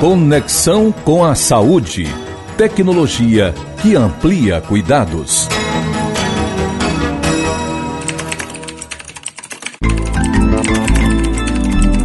Conexão 0.00 0.92
com 0.92 1.24
a 1.24 1.34
saúde. 1.34 2.06
Tecnologia 2.58 3.54
que 3.80 3.96
amplia 3.96 4.60
cuidados. 4.60 5.48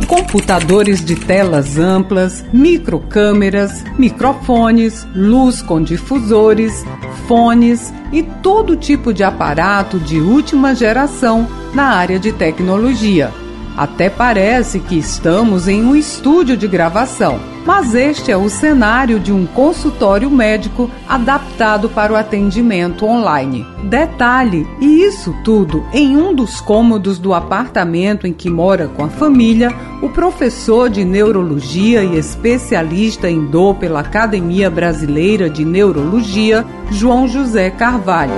computadores 0.07 1.03
de 1.03 1.17
telas 1.17 1.77
amplas, 1.77 2.45
microcâmeras, 2.53 3.83
microfones, 3.97 5.05
luz 5.13 5.61
com 5.61 5.83
difusores, 5.83 6.85
fones 7.27 7.93
e 8.13 8.23
todo 8.23 8.77
tipo 8.77 9.13
de 9.13 9.25
aparato 9.25 9.99
de 9.99 10.21
última 10.21 10.73
geração 10.73 11.45
na 11.73 11.95
área 11.95 12.17
de 12.17 12.31
tecnologia. 12.31 13.29
Até 13.75 14.09
parece 14.09 14.79
que 14.79 14.97
estamos 14.97 15.67
em 15.67 15.83
um 15.83 15.97
estúdio 15.97 16.55
de 16.55 16.67
gravação, 16.67 17.50
mas 17.65 17.93
este 17.93 18.31
é 18.31 18.37
o 18.37 18.49
cenário 18.49 19.19
de 19.19 19.31
um 19.31 19.45
consultório 19.45 20.29
médico 20.29 20.89
adaptado 21.07 21.89
para 21.89 22.13
o 22.13 22.15
atendimento 22.15 23.05
online. 23.05 23.65
Detalhe, 23.83 24.67
e 24.79 25.03
isso 25.03 25.35
tudo 25.43 25.83
em 25.93 26.17
um 26.17 26.33
dos 26.33 26.59
cômodos 26.59 27.19
do 27.19 27.33
apartamento 27.33 28.25
em 28.25 28.33
que 28.33 28.49
mora 28.49 28.87
com 28.87 29.03
a 29.03 29.09
família, 29.09 29.73
o 30.01 30.09
professor 30.09 30.89
de 30.89 31.03
neurologia 31.03 32.03
e 32.03 32.17
especialista 32.17 33.29
em 33.29 33.45
dor 33.45 33.75
pela 33.75 33.99
Academia 33.99 34.69
Brasileira 34.69 35.49
de 35.49 35.63
Neurologia, 35.63 36.65
João 36.89 37.27
José 37.27 37.69
Carvalho. 37.69 38.33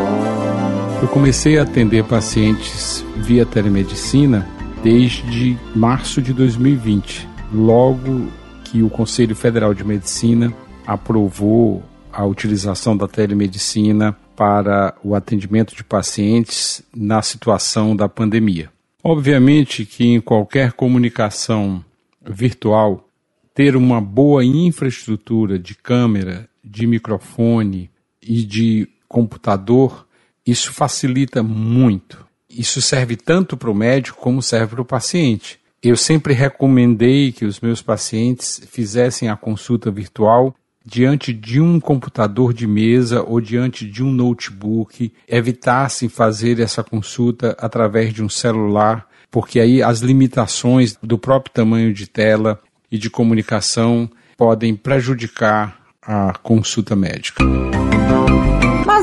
Eu 1.02 1.08
comecei 1.10 1.58
a 1.58 1.64
atender 1.64 2.04
pacientes 2.06 3.06
via 3.18 3.46
telemedicina 3.46 4.48
desde 4.84 5.58
março 5.76 6.22
de 6.22 6.34
2020, 6.34 7.28
logo 7.54 8.28
que 8.74 8.82
o 8.82 8.90
Conselho 8.90 9.36
Federal 9.36 9.72
de 9.72 9.84
Medicina 9.84 10.52
aprovou 10.84 11.84
a 12.12 12.26
utilização 12.26 12.98
da 12.98 13.08
telemedicina 13.08 14.18
para 14.36 14.96
o 15.04 15.14
atendimento 15.14 15.76
de 15.76 15.84
pacientes 15.84 16.82
na 16.92 17.22
situação 17.22 17.96
da 17.96 18.10
pandemia. 18.10 18.72
Obviamente 19.04 19.86
que 19.86 20.06
em 20.06 20.20
qualquer 20.20 20.74
comunicação 20.74 21.86
virtual, 22.28 23.08
ter 23.54 23.76
uma 23.76 24.02
boa 24.02 24.44
infraestrutura 24.44 25.60
de 25.60 25.76
câmera, 25.76 26.50
de 26.64 26.88
microfone 26.88 27.92
e 28.24 28.44
de 28.44 28.90
computador, 29.08 30.08
isso 30.44 30.74
facilita 30.74 31.44
muito. 31.44 32.26
Isso 32.50 32.82
serve 32.82 33.18
tanto 33.18 33.56
para 33.56 33.70
o 33.70 33.76
médico 33.76 34.20
como 34.20 34.42
serve 34.42 34.74
para 34.74 34.82
o 34.82 34.86
paciente. 34.86 35.60
Eu 35.84 35.98
sempre 35.98 36.34
recomendei 36.34 37.34
que 37.34 37.44
os 37.44 37.60
meus 37.60 37.82
pacientes 37.82 38.62
fizessem 38.72 39.28
a 39.28 39.36
consulta 39.36 39.92
virtual 39.92 40.56
diante 40.86 41.34
de 41.34 41.60
um 41.60 41.78
computador 41.78 42.54
de 42.54 42.66
mesa 42.66 43.22
ou 43.22 43.42
diante 43.42 43.86
de 43.86 44.02
um 44.02 44.10
notebook, 44.10 45.12
evitassem 45.28 46.08
fazer 46.08 46.62
essa 46.62 46.84
consulta 46.84 47.56
através 47.60 48.14
de 48.14 48.24
um 48.24 48.30
celular, 48.30 49.08
porque 49.30 49.60
aí 49.60 49.84
as 49.84 50.00
limitações 50.00 50.98
do 51.04 51.18
próprio 51.18 51.54
tamanho 51.54 51.94
de 51.94 52.08
tela 52.08 52.62
e 52.90 52.98
de 52.98 53.10
comunicação 53.10 54.10
podem 54.38 54.76
prejudicar 54.76 55.78
a 56.02 56.34
consulta 56.42 56.96
médica. 56.96 57.44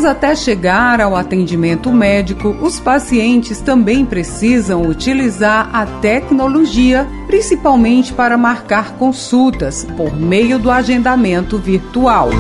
Mas 0.00 0.08
até 0.08 0.34
chegar 0.34 0.98
ao 0.98 1.14
atendimento 1.14 1.92
médico, 1.92 2.56
os 2.62 2.80
pacientes 2.80 3.60
também 3.60 4.06
precisam 4.06 4.88
utilizar 4.88 5.68
a 5.74 5.84
tecnologia, 6.00 7.06
principalmente 7.26 8.10
para 8.10 8.38
marcar 8.38 8.96
consultas 8.96 9.84
por 9.98 10.16
meio 10.16 10.58
do 10.58 10.70
agendamento 10.70 11.58
virtual. 11.58 12.30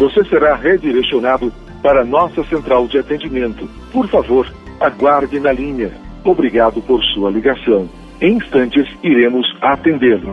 Você 0.00 0.24
será 0.24 0.56
redirecionado 0.56 1.52
para 1.82 2.02
nossa 2.02 2.42
central 2.44 2.88
de 2.88 2.96
atendimento. 2.96 3.68
Por 3.92 4.08
favor, 4.08 4.50
aguarde 4.80 5.38
na 5.38 5.52
linha. 5.52 5.92
Obrigado 6.24 6.80
por 6.80 7.04
sua 7.12 7.30
ligação. 7.30 7.90
Em 8.22 8.38
instantes, 8.38 8.88
iremos 9.02 9.46
atendê-lo. 9.60 10.32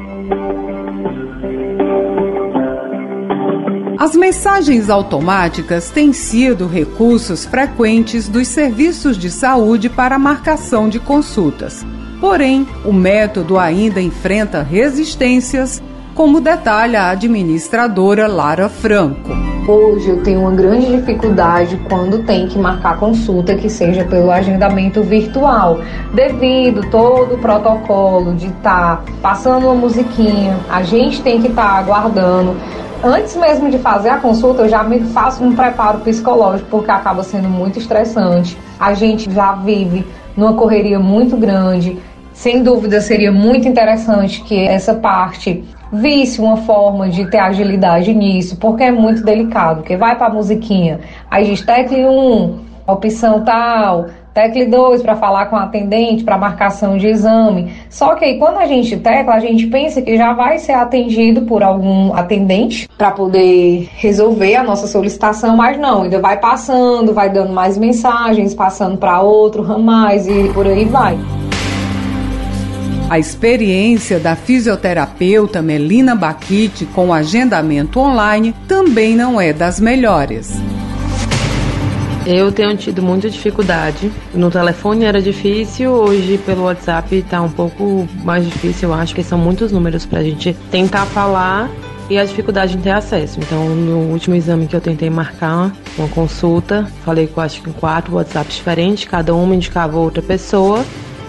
As 4.01 4.15
mensagens 4.15 4.89
automáticas 4.89 5.91
têm 5.91 6.11
sido 6.11 6.65
recursos 6.65 7.45
frequentes 7.45 8.27
dos 8.27 8.47
serviços 8.47 9.15
de 9.15 9.29
saúde 9.29 9.89
para 9.89 10.17
marcação 10.17 10.89
de 10.89 10.99
consultas. 10.99 11.85
Porém, 12.19 12.67
o 12.83 12.91
método 12.91 13.59
ainda 13.59 14.01
enfrenta 14.01 14.63
resistências, 14.63 15.83
como 16.15 16.41
detalha 16.41 17.03
a 17.03 17.09
administradora 17.11 18.25
Lara 18.25 18.67
Franco. 18.69 19.50
Hoje 19.67 20.09
eu 20.09 20.23
tenho 20.23 20.41
uma 20.41 20.51
grande 20.51 20.87
dificuldade 20.87 21.79
quando 21.87 22.23
tem 22.23 22.47
que 22.47 22.57
marcar 22.57 22.97
consulta 22.97 23.55
que 23.55 23.69
seja 23.69 24.03
pelo 24.03 24.31
agendamento 24.31 25.03
virtual, 25.03 25.79
devido 26.13 26.81
todo 26.89 27.35
o 27.35 27.37
protocolo 27.37 28.33
de 28.33 28.47
estar 28.47 28.97
tá 28.97 29.03
passando 29.21 29.65
uma 29.65 29.75
musiquinha, 29.75 30.57
a 30.67 30.81
gente 30.81 31.21
tem 31.21 31.39
que 31.39 31.47
estar 31.47 31.61
tá 31.63 31.77
aguardando 31.77 32.55
antes 33.03 33.35
mesmo 33.35 33.69
de 33.69 33.77
fazer 33.77 34.09
a 34.09 34.17
consulta, 34.17 34.63
eu 34.63 34.69
já 34.69 34.83
me 34.83 34.99
faço 34.99 35.43
um 35.43 35.55
preparo 35.55 35.99
psicológico, 35.99 36.69
porque 36.69 36.91
acaba 36.91 37.23
sendo 37.23 37.49
muito 37.49 37.79
estressante. 37.79 38.57
A 38.79 38.93
gente 38.93 39.31
já 39.31 39.53
vive 39.53 40.05
numa 40.35 40.53
correria 40.53 40.99
muito 40.99 41.35
grande. 41.35 41.97
Sem 42.33 42.63
dúvida, 42.63 43.01
seria 43.01 43.31
muito 43.31 43.67
interessante 43.67 44.41
que 44.41 44.59
essa 44.59 44.93
parte 44.93 45.63
visse 45.91 46.39
uma 46.41 46.57
forma 46.57 47.09
de 47.09 47.29
ter 47.29 47.39
agilidade 47.39 48.13
nisso, 48.13 48.57
porque 48.57 48.83
é 48.83 48.91
muito 48.91 49.23
delicado. 49.23 49.77
Porque 49.77 49.97
vai 49.97 50.15
para 50.15 50.27
a 50.27 50.33
musiquinha, 50.33 50.99
aí 51.29 51.45
diz 51.45 51.61
tecle 51.61 52.05
1, 52.05 52.59
opção 52.87 53.43
tal, 53.43 54.07
Tecle 54.33 54.65
2 54.65 55.01
para 55.01 55.15
falar 55.17 55.47
com 55.47 55.57
a 55.57 55.63
atendente, 55.63 56.23
para 56.23 56.37
marcação 56.37 56.97
de 56.97 57.07
exame. 57.07 57.73
Só 57.89 58.15
que 58.15 58.23
aí 58.23 58.39
quando 58.39 58.57
a 58.57 58.65
gente 58.65 58.95
tecla, 58.97 59.33
a 59.33 59.39
gente 59.39 59.67
pensa 59.67 60.01
que 60.01 60.15
já 60.17 60.33
vai 60.33 60.57
ser 60.57 60.71
atendido 60.71 61.41
por 61.41 61.61
algum 61.61 62.13
atendente 62.13 62.87
para 62.97 63.11
poder 63.11 63.89
resolver 63.97 64.55
a 64.55 64.63
nossa 64.63 64.87
solicitação, 64.87 65.57
mas 65.57 65.77
não, 65.77 66.03
ainda 66.03 66.19
vai 66.19 66.37
passando, 66.37 67.13
vai 67.13 67.29
dando 67.29 67.51
mais 67.51 67.77
mensagens, 67.77 68.53
passando 68.53 68.97
para 68.97 69.21
outro, 69.21 69.77
mais 69.79 70.27
e 70.27 70.49
por 70.53 70.65
aí 70.65 70.85
vai. 70.85 71.17
A 73.11 73.19
experiência 73.19 74.21
da 74.21 74.37
fisioterapeuta 74.37 75.61
Melina 75.61 76.15
Baquite 76.15 76.85
com 76.85 77.09
o 77.09 77.13
agendamento 77.13 77.99
online 77.99 78.55
também 78.69 79.17
não 79.17 79.41
é 79.41 79.51
das 79.51 79.81
melhores. 79.81 80.53
Eu 82.25 82.53
tenho 82.53 82.77
tido 82.77 83.03
muita 83.03 83.29
dificuldade. 83.29 84.09
No 84.33 84.49
telefone 84.49 85.03
era 85.03 85.21
difícil, 85.21 85.91
hoje 85.91 86.37
pelo 86.45 86.63
WhatsApp 86.63 87.13
está 87.17 87.41
um 87.41 87.49
pouco 87.49 88.07
mais 88.23 88.45
difícil, 88.45 88.87
eu 88.87 88.95
acho 88.95 89.13
que 89.13 89.23
são 89.23 89.37
muitos 89.37 89.73
números 89.73 90.05
para 90.05 90.19
a 90.19 90.23
gente 90.23 90.55
tentar 90.71 91.05
falar 91.07 91.69
e 92.09 92.17
a 92.17 92.23
dificuldade 92.23 92.77
em 92.77 92.79
ter 92.79 92.91
acesso. 92.91 93.41
Então, 93.41 93.75
no 93.75 94.09
último 94.09 94.37
exame 94.37 94.67
que 94.67 94.75
eu 94.77 94.79
tentei 94.79 95.09
marcar 95.09 95.75
uma 95.97 96.07
consulta, 96.07 96.87
falei 97.03 97.27
com 97.27 97.41
acho 97.41 97.61
que 97.61 97.73
quatro 97.73 98.15
WhatsApps 98.15 98.55
diferentes, 98.55 99.03
cada 99.03 99.35
uma 99.35 99.53
indicava 99.53 99.97
outra 99.97 100.21
pessoa. 100.21 100.85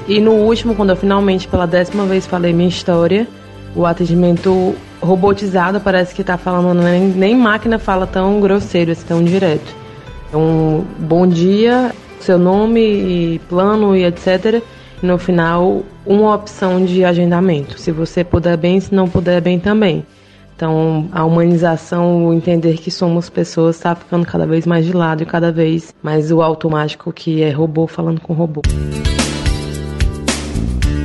E 0.08 0.20
no 0.20 0.32
último, 0.32 0.74
quando 0.74 0.90
eu 0.90 0.96
finalmente 0.96 1.46
pela 1.46 1.66
décima 1.66 2.04
vez 2.04 2.26
falei 2.26 2.52
minha 2.52 2.68
história, 2.68 3.26
o 3.74 3.86
atendimento 3.86 4.74
robotizado 5.00 5.80
parece 5.80 6.14
que 6.14 6.20
está 6.20 6.36
falando, 6.36 6.80
nem, 6.82 7.02
nem 7.08 7.36
máquina 7.36 7.78
fala 7.78 8.06
tão 8.06 8.40
grosseiro, 8.40 8.92
assim, 8.92 9.06
tão 9.06 9.22
direto. 9.22 9.74
Um 10.34 10.84
bom 10.98 11.26
dia, 11.26 11.92
seu 12.20 12.38
nome, 12.38 13.40
plano 13.48 13.96
e 13.96 14.04
etc. 14.04 14.62
E 15.02 15.06
no 15.06 15.18
final, 15.18 15.82
uma 16.06 16.34
opção 16.34 16.84
de 16.84 17.04
agendamento. 17.04 17.78
Se 17.78 17.90
você 17.90 18.24
puder 18.24 18.56
bem, 18.56 18.80
se 18.80 18.94
não 18.94 19.08
puder 19.08 19.40
bem 19.40 19.58
também. 19.58 20.04
Então, 20.54 21.08
a 21.10 21.24
humanização, 21.24 22.26
o 22.26 22.32
entender 22.32 22.76
que 22.78 22.90
somos 22.90 23.28
pessoas, 23.28 23.76
está 23.76 23.94
ficando 23.94 24.24
cada 24.24 24.46
vez 24.46 24.64
mais 24.64 24.86
de 24.86 24.92
lado 24.92 25.22
e 25.22 25.26
cada 25.26 25.50
vez 25.50 25.92
mais 26.02 26.30
o 26.30 26.40
automático 26.40 27.12
que 27.12 27.42
é 27.42 27.50
robô 27.50 27.86
falando 27.86 28.20
com 28.20 28.32
robô. 28.32 28.62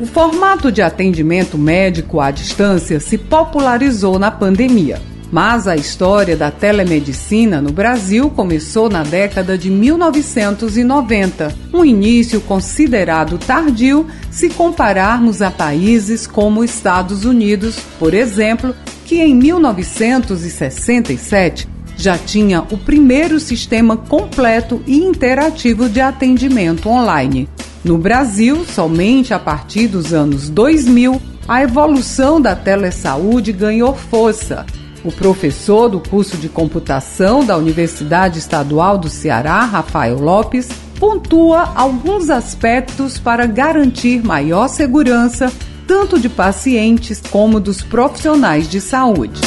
O 0.08 0.10
formato 0.10 0.72
de 0.72 0.82
atendimento 0.82 1.58
médico 1.58 2.22
à 2.22 2.32
distância 2.32 2.98
se 2.98 3.18
popularizou 3.18 4.18
na 4.18 4.32
pandemia. 4.32 5.02
Mas 5.30 5.68
a 5.68 5.76
história 5.76 6.38
da 6.38 6.50
telemedicina 6.50 7.62
no 7.62 7.74
Brasil 7.74 8.30
começou 8.30 8.90
na 8.90 9.04
década 9.04 9.58
de 9.58 9.70
1990, 9.70 11.54
um 11.74 11.84
início 11.84 12.40
considerado 12.40 13.38
tardio 13.38 14.08
se 14.32 14.50
compararmos 14.50 15.42
a 15.42 15.52
países 15.52 16.26
como 16.26 16.64
Estados 16.64 17.26
Unidos, 17.26 17.78
por 18.00 18.14
exemplo, 18.14 18.74
que 19.06 19.22
em 19.22 19.36
1967 19.36 21.68
já 21.98 22.18
tinha 22.18 22.62
o 22.62 22.78
primeiro 22.78 23.42
sistema 23.42 23.98
completo 23.98 24.82
e 24.88 25.00
interativo 25.00 25.90
de 25.90 26.00
atendimento 26.00 26.88
online. 26.88 27.50
No 27.88 27.98
Brasil, 27.98 28.66
somente 28.66 29.34
a 29.34 29.40
partir 29.40 29.88
dos 29.88 30.14
anos 30.14 30.50
2000, 30.50 31.22
a 31.48 31.64
evolução 31.64 32.42
da 32.42 32.54
telesaúde 32.54 33.54
ganhou 33.54 33.96
força. 33.96 34.66
O 35.06 35.12
professor 35.12 35.88
do 35.88 36.02
curso 36.02 36.36
de 36.36 36.50
computação 36.50 37.46
da 37.46 37.56
Universidade 37.56 38.40
Estadual 38.40 38.98
do 38.98 39.08
Ceará, 39.08 39.62
Rafael 39.62 40.20
Lopes, 40.20 40.68
pontua 41.00 41.72
alguns 41.78 42.30
aspectos 42.30 43.18
para 43.18 43.46
garantir 43.46 44.22
maior 44.22 44.68
segurança 44.68 45.50
tanto 45.88 46.20
de 46.20 46.28
pacientes 46.28 47.22
como 47.32 47.58
dos 47.58 47.82
profissionais 47.82 48.68
de 48.68 48.82
saúde. 48.82 49.40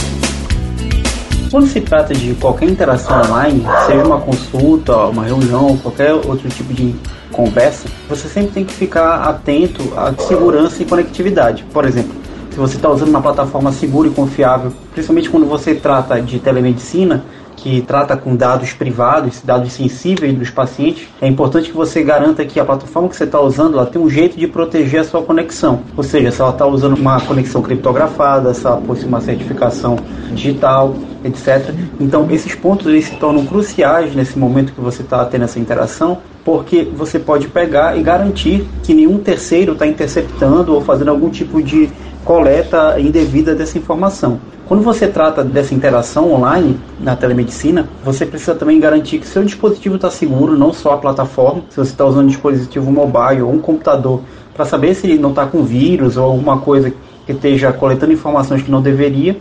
Quando 1.51 1.67
se 1.67 1.83
trata 1.83 2.15
de 2.15 2.33
qualquer 2.37 2.71
interação 2.71 3.21
online, 3.21 3.63
seja 3.87 4.03
uma 4.03 4.21
consulta, 4.23 4.97
uma 5.09 5.25
reunião, 5.25 5.77
qualquer 5.77 6.15
outro 6.15 6.49
tipo 6.49 6.73
de 6.73 6.95
conversa, 7.31 7.89
você 8.09 8.29
sempre 8.29 8.53
tem 8.53 8.65
que 8.65 8.73
ficar 8.73 9.23
atento 9.23 9.83
à 9.97 10.13
segurança 10.23 10.83
e 10.83 10.87
conectividade. 10.87 11.65
Por 11.73 11.85
exemplo, 11.85 12.15
se 12.51 12.57
você 12.57 12.77
está 12.77 12.91
usando 12.91 13.09
uma 13.09 13.23
plataforma 13.23 13.73
segura 13.73 14.09
e 14.09 14.11
confiável, 14.11 14.73
principalmente 14.93 15.31
quando 15.31 15.47
você 15.47 15.75
trata 15.75 16.21
de 16.21 16.39
telemedicina, 16.39 17.25
que 17.63 17.83
trata 17.83 18.17
com 18.17 18.35
dados 18.35 18.73
privados, 18.73 19.43
dados 19.45 19.73
sensíveis 19.73 20.35
dos 20.35 20.51
pacientes, 20.51 21.07
é 21.21 21.29
importante 21.29 21.71
que 21.71 21.77
você 21.77 22.03
garanta 22.03 22.45
que 22.45 22.59
a 22.59 22.65
plataforma 22.65 23.09
que 23.09 23.17
você 23.17 23.25
está 23.25 23.41
usando 23.41 23.75
ela 23.75 23.87
tem 23.87 24.01
um 24.01 24.09
jeito 24.09 24.39
de 24.39 24.47
proteger 24.47 25.01
a 25.01 25.05
sua 25.05 25.23
conexão. 25.23 25.81
Ou 25.97 26.03
seja, 26.03 26.31
se 26.31 26.41
ela 26.41 26.51
está 26.51 26.67
usando 26.67 26.97
uma 26.97 27.21
conexão 27.21 27.61
criptografada, 27.61 28.55
se 28.55 28.67
ela 28.67 28.79
possui 28.79 29.07
uma 29.07 29.21
certificação 29.21 29.97
digital, 30.33 30.95
etc. 31.23 31.75
Então, 32.01 32.27
esses 32.31 32.55
pontos 32.55 32.87
eles 32.87 33.07
se 33.07 33.17
tornam 33.17 33.45
cruciais 33.45 34.15
nesse 34.15 34.39
momento 34.39 34.73
que 34.73 34.81
você 34.81 35.03
está 35.03 35.25
tendo 35.27 35.45
essa 35.45 35.59
interação, 35.59 36.19
porque 36.45 36.85
você 36.85 37.19
pode 37.19 37.49
pegar 37.49 37.97
e 37.99 38.03
garantir 38.03 38.67
que 38.83 38.95
nenhum 38.95 39.19
terceiro 39.19 39.73
está 39.73 39.87
interceptando 39.87 40.75
ou 40.75 40.81
fazendo 40.81 41.11
algum 41.11 41.31
tipo 41.31 41.63
de 41.63 41.91
coleta 42.25 42.99
indevida 42.99 43.55
dessa 43.55 43.79
informação. 43.79 44.41
Quando 44.67 44.85
você 44.85 45.09
trata 45.09 45.43
dessa 45.43 45.75
interação 45.75 46.33
online 46.33 46.79
na 47.01 47.17
telemedicina, 47.17 47.89
você 48.05 48.25
precisa 48.25 48.55
também 48.55 48.79
garantir 48.79 49.19
que 49.19 49.27
seu 49.27 49.43
dispositivo 49.43 49.97
está 49.97 50.11
seguro, 50.11 50.57
não 50.57 50.73
só 50.73 50.93
a 50.93 50.99
plataforma, 50.99 51.65
se 51.71 51.77
você 51.77 51.91
está 51.91 52.05
usando 52.05 52.27
um 52.27 52.29
dispositivo 52.29 52.91
mobile 52.93 53.43
ou 53.43 53.53
um 53.53 53.59
computador, 53.59 54.21
para 54.55 54.65
saber 54.65 54.95
se 54.95 55.09
ele 55.09 55.19
não 55.19 55.31
está 55.31 55.45
com 55.45 55.65
vírus 55.65 56.17
ou 56.17 56.25
alguma 56.25 56.59
coisa 56.59 56.93
que 57.27 57.33
esteja 57.33 57.73
coletando 57.73 58.13
informações 58.13 58.63
que 58.63 58.71
não 58.71 58.81
deveria. 58.81 59.37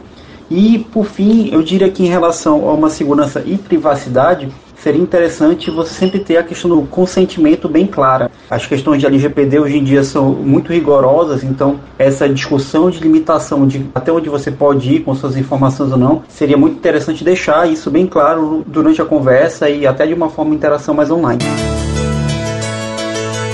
E, 0.49 0.79
por 0.91 1.05
fim, 1.05 1.49
eu 1.51 1.61
diria 1.61 1.91
que 1.91 2.03
em 2.03 2.09
relação 2.09 2.67
a 2.67 2.73
uma 2.73 2.89
segurança 2.89 3.43
e 3.45 3.55
privacidade, 3.55 4.49
seria 4.83 5.01
interessante 5.01 5.69
você 5.69 5.93
sempre 5.93 6.19
ter 6.19 6.37
a 6.37 6.43
questão 6.43 6.69
do 6.69 6.81
consentimento 6.83 7.67
bem 7.67 7.85
clara. 7.85 8.31
As 8.49 8.65
questões 8.65 8.99
de 8.99 9.05
LGPD 9.05 9.59
hoje 9.59 9.77
em 9.77 9.83
dia 9.83 10.03
são 10.03 10.31
muito 10.31 10.71
rigorosas, 10.71 11.43
então 11.43 11.79
essa 11.97 12.27
discussão 12.27 12.89
de 12.89 12.99
limitação 12.99 13.67
de 13.67 13.85
até 13.93 14.11
onde 14.11 14.29
você 14.29 14.51
pode 14.51 14.95
ir 14.95 14.99
com 15.01 15.13
suas 15.13 15.35
informações 15.37 15.91
ou 15.91 15.97
não, 15.97 16.23
seria 16.27 16.57
muito 16.57 16.77
interessante 16.77 17.23
deixar 17.23 17.69
isso 17.69 17.91
bem 17.91 18.07
claro 18.07 18.63
durante 18.65 19.01
a 19.01 19.05
conversa 19.05 19.69
e 19.69 19.85
até 19.85 20.07
de 20.07 20.13
uma 20.13 20.29
forma 20.29 20.51
de 20.51 20.57
interação 20.57 20.93
mais 20.93 21.11
online. 21.11 21.43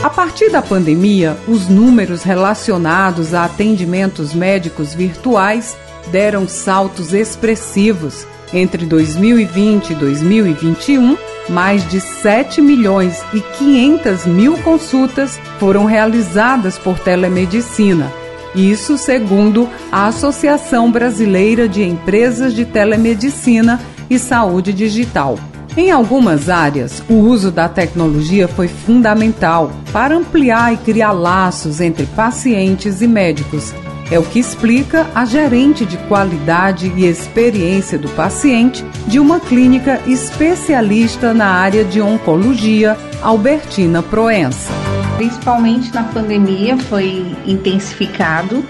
A 0.04 0.10
partir 0.10 0.52
da 0.52 0.62
pandemia, 0.62 1.36
os 1.48 1.68
números 1.68 2.22
relacionados 2.22 3.34
a 3.34 3.46
atendimentos 3.46 4.36
médicos 4.36 4.94
virtuais 4.94 5.76
deram 6.12 6.48
saltos 6.48 7.12
expressivos 7.12 8.28
entre 8.54 8.86
2020 8.86 9.92
e 9.92 9.96
2021, 9.96 11.18
mais 11.50 11.88
de 11.90 12.00
7 12.00 12.62
milhões 12.62 13.24
e 13.34 13.40
500 13.40 14.26
mil 14.26 14.58
consultas 14.60 15.40
foram 15.60 15.86
realizadas 15.86 16.78
por 16.78 17.00
telemedicina. 17.00 18.12
Isso 18.56 18.98
segundo 18.98 19.70
a 19.92 20.08
Associação 20.08 20.90
Brasileira 20.90 21.68
de 21.68 21.84
Empresas 21.84 22.54
de 22.54 22.66
Telemedicina 22.66 23.82
e 24.10 24.18
Saúde 24.18 24.72
Digital. 24.72 25.38
Em 25.78 25.92
algumas 25.92 26.50
áreas, 26.50 27.04
o 27.10 27.16
uso 27.16 27.52
da 27.52 27.68
tecnologia 27.68 28.48
foi 28.48 28.70
fundamental 28.70 29.72
para 29.92 30.16
ampliar 30.16 30.74
e 30.74 30.78
criar 30.78 31.12
laços 31.12 31.82
entre 31.82 32.06
pacientes 32.06 33.02
e 33.02 33.08
médicos, 33.08 33.74
é 34.10 34.20
o 34.20 34.24
que 34.24 34.40
explica 34.40 35.08
a 35.16 35.26
gerente 35.26 35.86
de 35.86 35.98
qualidade 36.08 36.92
e 36.96 37.06
experiência 37.06 37.98
do 37.98 38.10
paciente 38.10 38.86
de 39.08 39.20
uma 39.20 39.40
clínica 39.40 40.00
especialista 40.06 41.34
na 41.34 41.48
área 41.48 41.84
de 41.84 42.02
oncologia, 42.02 42.98
Albertina 43.22 44.04
Proença. 44.04 44.72
Principalmente 45.18 45.94
na 45.94 46.04
pandemia 46.04 46.78
foi 46.78 47.26
intensificado, 47.46 48.64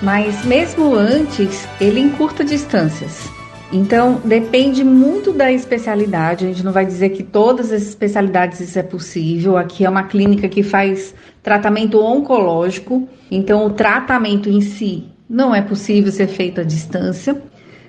mas 0.00 0.44
mesmo 0.44 0.94
antes 0.94 1.68
ele 1.80 2.00
encurta 2.00 2.44
distâncias. 2.44 3.37
Então, 3.70 4.20
depende 4.24 4.82
muito 4.82 5.30
da 5.30 5.52
especialidade. 5.52 6.46
A 6.46 6.48
gente 6.48 6.64
não 6.64 6.72
vai 6.72 6.86
dizer 6.86 7.10
que 7.10 7.22
todas 7.22 7.70
as 7.70 7.82
especialidades 7.82 8.60
isso 8.60 8.78
é 8.78 8.82
possível. 8.82 9.58
Aqui 9.58 9.84
é 9.84 9.90
uma 9.90 10.04
clínica 10.04 10.48
que 10.48 10.62
faz 10.62 11.14
tratamento 11.42 12.02
oncológico, 12.02 13.06
então 13.30 13.66
o 13.66 13.70
tratamento 13.70 14.48
em 14.48 14.60
si 14.62 15.04
não 15.28 15.54
é 15.54 15.60
possível 15.60 16.10
ser 16.10 16.28
feito 16.28 16.62
à 16.62 16.64
distância. 16.64 17.40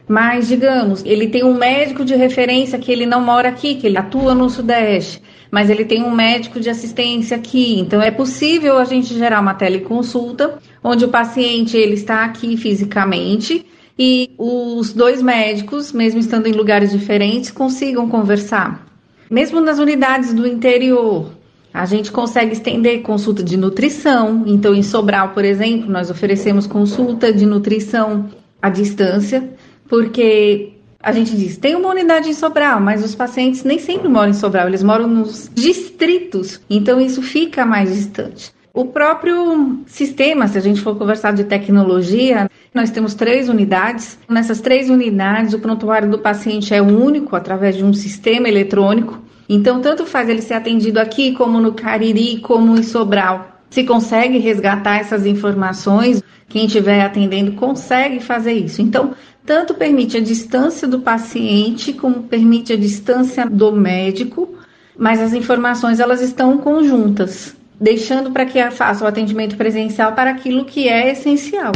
Mas, 0.05 0.47
digamos, 0.47 1.05
ele 1.05 1.27
tem 1.27 1.45
um 1.45 1.53
médico 1.53 2.03
de 2.03 2.15
referência 2.15 2.79
que 2.79 2.91
ele 2.91 3.05
não 3.05 3.21
mora 3.21 3.47
aqui, 3.47 3.75
que 3.75 3.87
ele 3.87 3.97
atua 3.97 4.33
no 4.33 4.49
Sudeste, 4.49 5.21
mas 5.51 5.69
ele 5.69 5.85
tem 5.85 6.03
um 6.03 6.11
médico 6.11 6.59
de 6.59 6.69
assistência 6.69 7.37
aqui. 7.37 7.79
Então, 7.79 8.01
é 8.01 8.11
possível 8.11 8.79
a 8.79 8.85
gente 8.85 9.13
gerar 9.13 9.39
uma 9.39 9.53
teleconsulta, 9.53 10.57
onde 10.83 11.05
o 11.05 11.09
paciente 11.09 11.77
ele 11.77 11.93
está 11.93 12.25
aqui 12.25 12.57
fisicamente 12.57 13.65
e 14.01 14.31
os 14.38 14.94
dois 14.94 15.22
médicos, 15.22 15.92
mesmo 15.92 16.22
estando 16.22 16.48
em 16.48 16.54
lugares 16.54 16.92
diferentes, 16.92 17.51
consigam 17.51 18.07
conversar. 18.07 18.88
Mesmo 19.30 19.60
nas 19.60 19.78
unidades 19.78 20.34
do 20.34 20.48
interior, 20.48 21.30
a 21.74 21.86
gente 21.86 22.10
consegue 22.10 22.54
estender 22.54 23.01
consulta 23.01 23.44
de 23.44 23.57
nutrição. 23.57 24.46
Então, 24.48 24.74
em 24.74 24.81
Sobral, 24.81 25.34
por 25.34 25.44
exemplo, 25.44 25.92
nós 25.92 26.10
oferecemos 26.10 26.66
consulta 26.66 27.34
de 27.34 27.46
nutrição 27.46 28.30
à 28.62 28.69
distância, 28.69 29.50
porque 29.90 30.75
a 31.04 31.12
gente 31.12 31.36
diz, 31.36 31.57
tem 31.57 31.75
uma 31.75 31.90
unidade 31.90 32.30
em 32.30 32.34
Sobral, 32.34 32.80
mas 32.80 33.04
os 33.04 33.13
pacientes 33.13 33.66
nem 33.66 33.80
sempre 33.80 34.07
moram 34.07 34.30
em 34.30 34.34
Sobral, 34.34 34.68
eles 34.68 34.81
moram 34.81 35.07
nos 35.07 35.51
distritos, 35.54 36.62
então 36.69 37.01
isso 37.01 37.22
fica 37.22 37.66
mais 37.66 37.94
distante. 37.94 38.51
O 38.79 38.85
próprio 38.85 39.81
sistema, 39.87 40.47
se 40.47 40.57
a 40.57 40.61
gente 40.61 40.79
for 40.79 40.95
conversar 40.97 41.33
de 41.33 41.43
tecnologia, 41.43 42.49
nós 42.73 42.89
temos 42.89 43.13
três 43.13 43.49
unidades. 43.49 44.17
Nessas 44.25 44.61
três 44.61 44.89
unidades, 44.89 45.53
o 45.53 45.59
prontuário 45.59 46.09
do 46.09 46.19
paciente 46.19 46.74
é 46.74 46.81
único 46.81 47.36
através 47.36 47.75
de 47.75 47.83
um 47.83 47.91
sistema 47.91 48.48
eletrônico. 48.48 49.19
Então, 49.50 49.81
tanto 49.81 50.05
faz 50.05 50.29
ele 50.29 50.41
ser 50.41 50.53
atendido 50.53 50.98
aqui, 50.98 51.33
como 51.33 51.59
no 51.59 51.74
Cariri, 51.74 52.39
como 52.39 52.77
em 52.77 52.81
Sobral. 52.81 53.59
Se 53.69 53.83
consegue 53.83 54.38
resgatar 54.38 55.00
essas 55.00 55.25
informações, 55.25 56.24
quem 56.48 56.65
estiver 56.65 57.01
atendendo 57.01 57.51
consegue 57.57 58.21
fazer 58.21 58.53
isso. 58.53 58.81
Então, 58.81 59.12
tanto 59.45 59.74
permite 59.74 60.15
a 60.15 60.21
distância 60.21 60.88
do 60.88 61.01
paciente, 61.01 61.91
como 61.91 62.24
permite 62.24 62.71
a 62.71 62.77
distância 62.77 63.45
do 63.45 63.74
médico, 63.74 64.55
mas 64.98 65.19
as 65.19 65.33
informações 65.33 66.00
elas 66.00 66.21
estão 66.21 66.57
conjuntas, 66.57 67.59
deixando 67.79 68.31
para 68.31 68.45
que 68.45 68.69
faça 68.71 69.05
o 69.05 69.07
atendimento 69.07 69.55
presencial 69.55 70.13
para 70.13 70.31
aquilo 70.31 70.65
que 70.65 70.88
é 70.88 71.12
essencial. 71.12 71.71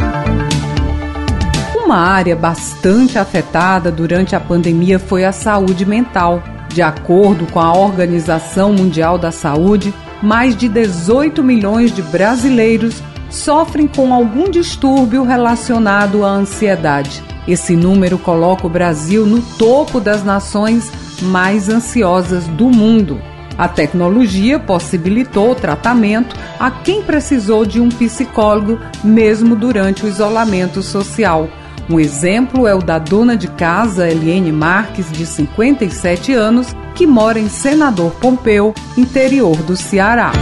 Uma 1.84 1.98
área 1.98 2.34
bastante 2.34 3.18
afetada 3.18 3.90
durante 3.90 4.34
a 4.34 4.40
pandemia 4.40 4.98
foi 4.98 5.24
a 5.24 5.32
saúde 5.32 5.84
mental. 5.84 6.42
De 6.68 6.82
acordo 6.82 7.46
com 7.52 7.60
a 7.60 7.72
Organização 7.72 8.72
Mundial 8.72 9.16
da 9.16 9.30
Saúde, 9.30 9.94
mais 10.22 10.56
de 10.56 10.68
18 10.68 11.42
milhões 11.42 11.94
de 11.94 12.02
brasileiros 12.02 13.02
sofrem 13.30 13.86
com 13.86 14.12
algum 14.12 14.50
distúrbio 14.50 15.24
relacionado 15.24 16.24
à 16.24 16.30
ansiedade. 16.30 17.22
Esse 17.46 17.76
número 17.76 18.18
coloca 18.18 18.66
o 18.66 18.70
Brasil 18.70 19.26
no 19.26 19.42
topo 19.42 20.00
das 20.00 20.24
nações 20.24 20.90
mais 21.22 21.68
ansiosas 21.68 22.46
do 22.48 22.70
mundo. 22.70 23.20
A 23.56 23.68
tecnologia 23.68 24.58
possibilitou 24.58 25.52
o 25.52 25.54
tratamento 25.54 26.36
a 26.58 26.70
quem 26.70 27.02
precisou 27.02 27.64
de 27.64 27.80
um 27.80 27.88
psicólogo, 27.88 28.80
mesmo 29.02 29.54
durante 29.54 30.04
o 30.04 30.08
isolamento 30.08 30.82
social. 30.82 31.48
Um 31.88 32.00
exemplo 32.00 32.66
é 32.66 32.74
o 32.74 32.80
da 32.80 32.98
dona 32.98 33.36
de 33.36 33.46
casa 33.46 34.10
Eliane 34.10 34.50
Marques, 34.50 35.12
de 35.12 35.24
57 35.24 36.32
anos, 36.32 36.74
que 36.94 37.06
mora 37.06 37.38
em 37.38 37.48
Senador 37.48 38.12
Pompeu, 38.12 38.74
interior 38.96 39.56
do 39.58 39.76
Ceará. 39.76 40.32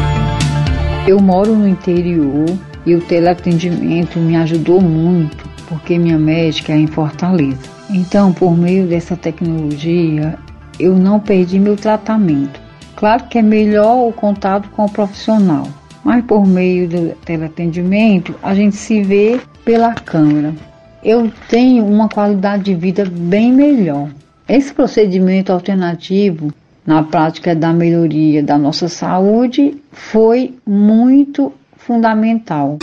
Eu 1.06 1.20
moro 1.20 1.54
no 1.54 1.68
interior 1.68 2.46
e 2.86 2.94
o 2.94 3.00
teleatendimento 3.00 4.20
me 4.20 4.36
ajudou 4.36 4.80
muito, 4.80 5.44
porque 5.68 5.98
minha 5.98 6.18
médica 6.18 6.72
é 6.72 6.76
em 6.76 6.86
Fortaleza. 6.86 7.58
Então, 7.90 8.32
por 8.32 8.56
meio 8.56 8.86
dessa 8.86 9.16
tecnologia, 9.16 10.38
eu 10.78 10.94
não 10.94 11.20
perdi 11.20 11.58
meu 11.58 11.76
tratamento. 11.76 12.61
Claro 13.02 13.24
que 13.24 13.36
é 13.36 13.42
melhor 13.42 14.06
o 14.06 14.12
contato 14.12 14.68
com 14.70 14.84
o 14.84 14.88
profissional, 14.88 15.66
mas 16.04 16.24
por 16.24 16.46
meio 16.46 16.88
do 16.88 17.08
teleatendimento 17.24 18.32
a 18.40 18.54
gente 18.54 18.76
se 18.76 19.02
vê 19.02 19.40
pela 19.64 19.92
câmera. 19.92 20.54
Eu 21.02 21.28
tenho 21.48 21.84
uma 21.84 22.08
qualidade 22.08 22.62
de 22.62 22.76
vida 22.76 23.04
bem 23.04 23.52
melhor. 23.52 24.08
Esse 24.48 24.72
procedimento 24.72 25.52
alternativo 25.52 26.54
na 26.86 27.02
prática 27.02 27.56
da 27.56 27.72
melhoria 27.72 28.40
da 28.40 28.56
nossa 28.56 28.88
saúde 28.88 29.82
foi 29.90 30.54
muito 30.64 31.52
fundamental. 31.76 32.78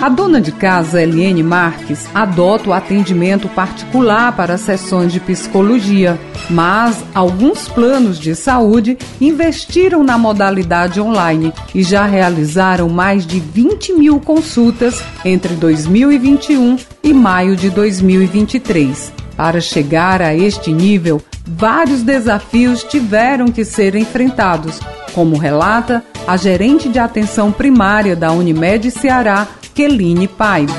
A 0.00 0.08
dona 0.08 0.40
de 0.40 0.52
casa, 0.52 1.02
Eliane 1.02 1.42
Marques, 1.42 2.06
adota 2.14 2.70
o 2.70 2.72
atendimento 2.72 3.48
particular 3.48 4.30
para 4.36 4.56
sessões 4.56 5.12
de 5.12 5.18
psicologia, 5.18 6.16
mas 6.48 7.02
alguns 7.12 7.68
planos 7.68 8.16
de 8.16 8.36
saúde 8.36 8.96
investiram 9.20 10.04
na 10.04 10.16
modalidade 10.16 11.00
online 11.00 11.52
e 11.74 11.82
já 11.82 12.06
realizaram 12.06 12.88
mais 12.88 13.26
de 13.26 13.40
20 13.40 13.94
mil 13.94 14.20
consultas 14.20 15.02
entre 15.24 15.54
2021 15.54 16.76
e 17.02 17.12
maio 17.12 17.56
de 17.56 17.68
2023. 17.68 19.12
Para 19.36 19.60
chegar 19.60 20.22
a 20.22 20.32
este 20.32 20.72
nível, 20.72 21.20
vários 21.44 22.02
desafios 22.02 22.84
tiveram 22.84 23.48
que 23.48 23.64
ser 23.64 23.96
enfrentados, 23.96 24.78
como 25.12 25.36
relata 25.36 26.04
a 26.28 26.36
gerente 26.36 26.88
de 26.88 26.98
atenção 26.98 27.50
primária 27.50 28.14
da 28.14 28.30
Unimed 28.30 28.90
Ceará, 28.90 29.48
Keline 29.78 30.26
Paiva. 30.26 30.74